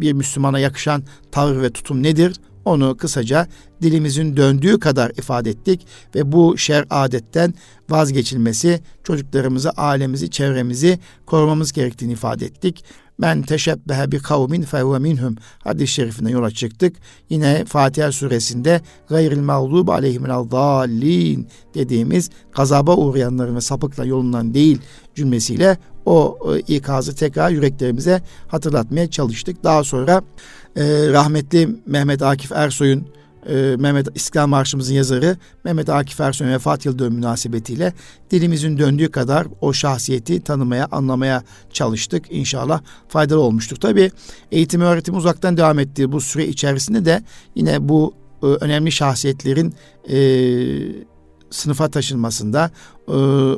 bir 0.00 0.12
Müslümana 0.12 0.58
yakışan 0.58 1.02
tavır 1.32 1.62
ve 1.62 1.70
tutum 1.70 2.02
nedir? 2.02 2.36
Onu 2.66 2.96
kısaca 2.96 3.46
dilimizin 3.82 4.36
döndüğü 4.36 4.78
kadar 4.78 5.10
ifade 5.10 5.50
ettik 5.50 5.86
ve 6.14 6.32
bu 6.32 6.58
şer 6.58 6.84
adetten 6.90 7.54
vazgeçilmesi, 7.90 8.80
çocuklarımızı, 9.04 9.70
ailemizi, 9.70 10.30
çevremizi 10.30 10.98
korumamız 11.26 11.72
gerektiğini 11.72 12.12
ifade 12.12 12.46
ettik. 12.46 12.84
Men 13.18 13.42
teşebbehe 13.42 14.12
bi 14.12 14.18
kavmin 14.18 14.62
fehuve 14.62 14.98
minhum 14.98 15.36
hadis-i 15.64 15.92
şerifinden 15.92 16.30
yola 16.30 16.50
çıktık. 16.50 16.96
Yine 17.30 17.64
Fatiha 17.64 18.12
suresinde 18.12 18.80
gayril 19.08 19.40
mağlub 19.40 19.88
aleyhimel 19.88 20.30
dallin 20.30 21.48
dediğimiz 21.74 22.30
gazaba 22.56 22.96
uğrayanların 22.96 23.56
ve 23.56 23.60
sapıkla 23.60 24.04
yolundan 24.04 24.54
değil 24.54 24.80
cümlesiyle 25.14 25.78
o 26.06 26.38
e, 26.54 26.58
ikazı 26.58 27.14
tekrar 27.14 27.50
yüreklerimize 27.50 28.22
hatırlatmaya 28.48 29.10
çalıştık. 29.10 29.64
Daha 29.64 29.84
sonra 29.84 30.22
e, 30.76 31.08
rahmetli 31.12 31.68
Mehmet 31.86 32.22
Akif 32.22 32.52
Ersoy'un 32.52 33.08
e, 33.48 33.76
Mehmet 33.78 34.08
İstiklal 34.14 34.46
Marşımızın 34.46 34.94
yazarı 34.94 35.36
Mehmet 35.64 35.88
Akif 35.88 36.20
Ersoy'un 36.20 36.52
vefat 36.52 36.86
yıl 36.86 36.98
dönümü 36.98 37.16
münasebetiyle 37.16 37.92
dilimizin 38.30 38.78
döndüğü 38.78 39.10
kadar 39.10 39.46
o 39.60 39.72
şahsiyeti 39.72 40.40
tanımaya, 40.40 40.88
anlamaya 40.90 41.42
çalıştık. 41.72 42.24
İnşallah 42.30 42.80
faydalı 43.08 43.40
olmuştur. 43.40 43.76
Tabii 43.76 44.10
eğitim 44.52 44.80
öğretim 44.80 45.16
uzaktan 45.16 45.56
devam 45.56 45.78
ettiği 45.78 46.12
bu 46.12 46.20
süre 46.20 46.46
içerisinde 46.46 47.04
de 47.04 47.22
yine 47.54 47.88
bu 47.88 48.14
e, 48.42 48.46
önemli 48.46 48.92
şahsiyetlerin 48.92 49.74
e, 50.08 50.16
sınıfa 51.50 51.88
taşınmasında, 51.88 52.70
e, 53.08 53.12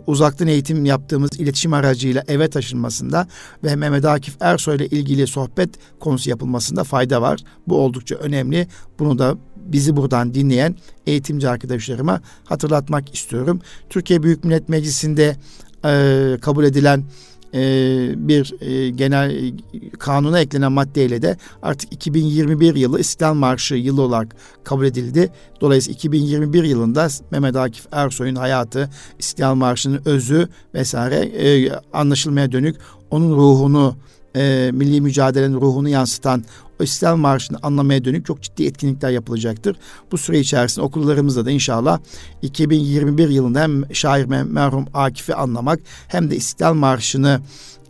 uzaktan 0.06 0.48
eğitim 0.48 0.84
yaptığımız 0.84 1.30
iletişim 1.38 1.72
aracıyla 1.72 2.24
eve 2.28 2.48
taşınmasında 2.48 3.28
ve 3.64 3.76
Mehmet 3.76 4.04
Akif 4.04 4.36
Ersoy 4.40 4.76
ile 4.76 4.86
ilgili 4.86 5.26
sohbet 5.26 5.70
konusu 6.00 6.30
yapılmasında 6.30 6.84
fayda 6.84 7.22
var. 7.22 7.40
Bu 7.66 7.78
oldukça 7.78 8.14
önemli. 8.14 8.66
Bunu 8.98 9.18
da 9.18 9.36
bizi 9.56 9.96
buradan 9.96 10.34
dinleyen 10.34 10.76
eğitimci 11.06 11.48
arkadaşlarıma 11.48 12.20
hatırlatmak 12.44 13.14
istiyorum. 13.14 13.60
Türkiye 13.90 14.22
Büyük 14.22 14.44
Millet 14.44 14.68
Meclisi'nde 14.68 15.36
e, 15.84 16.36
kabul 16.40 16.64
edilen 16.64 17.04
e, 17.54 18.28
bir 18.28 18.54
e, 18.60 18.90
genel 18.90 19.52
kanuna 19.98 20.40
eklenen 20.40 20.72
maddeyle 20.72 21.22
de 21.22 21.36
artık 21.62 21.92
2021 21.92 22.74
yılı 22.74 23.00
İstiklal 23.00 23.34
Marşı 23.34 23.74
yılı 23.74 24.02
olarak 24.02 24.36
kabul 24.64 24.84
edildi. 24.84 25.32
Dolayısıyla 25.60 25.94
2021 25.94 26.64
yılında 26.64 27.08
Mehmet 27.30 27.56
Akif 27.56 27.86
Ersoy'un 27.92 28.34
hayatı, 28.34 28.90
İstiklal 29.18 29.54
Marşı'nın 29.54 30.02
özü 30.04 30.48
vesaire 30.74 31.16
e, 31.16 31.70
anlaşılmaya 31.92 32.52
dönük 32.52 32.76
onun 33.10 33.36
ruhunu 33.36 33.96
e, 34.38 34.70
milli 34.72 35.00
mücadelenin 35.00 35.60
ruhunu 35.60 35.88
yansıtan 35.88 36.44
o 36.80 36.84
İstiklal 36.84 37.16
Marşı'nı 37.16 37.58
anlamaya 37.62 38.04
dönük 38.04 38.26
çok 38.26 38.42
ciddi 38.42 38.64
etkinlikler 38.64 39.10
yapılacaktır. 39.10 39.76
Bu 40.12 40.18
süre 40.18 40.38
içerisinde 40.38 40.84
okullarımızda 40.84 41.46
da 41.46 41.50
inşallah 41.50 41.98
2021 42.42 43.28
yılında 43.28 43.60
hem 43.60 43.94
şair 43.94 44.24
merhum 44.24 44.86
Akif'i 44.94 45.34
anlamak 45.34 45.80
hem 46.08 46.30
de 46.30 46.36
İstiklal 46.36 46.74
Marşı'nı 46.74 47.40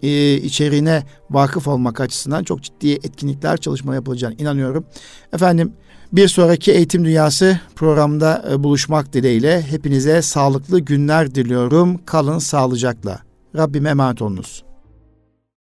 e, 0.03 0.35
içeriğine 0.35 1.03
vakıf 1.31 1.69
olmak 1.69 2.01
açısından 2.01 2.45
çok 2.45 2.63
ciddi 2.63 2.93
etkinlikler, 2.93 3.57
çalışma 3.57 3.95
yapılacağını 3.95 4.35
inanıyorum. 4.35 4.85
Efendim 5.33 5.73
bir 6.13 6.29
sonraki 6.29 6.73
Eğitim 6.73 7.05
Dünyası 7.05 7.61
programda 7.77 8.45
e, 8.53 8.63
buluşmak 8.63 9.13
dileğiyle 9.13 9.63
hepinize 9.63 10.23
sağlıklı 10.23 10.81
günler 10.81 11.35
diliyorum. 11.35 12.01
Kalın 12.07 12.39
sağlıcakla. 12.39 13.19
Rabbime 13.57 13.91
emanet 13.91 14.23
olunuz. 14.23 14.68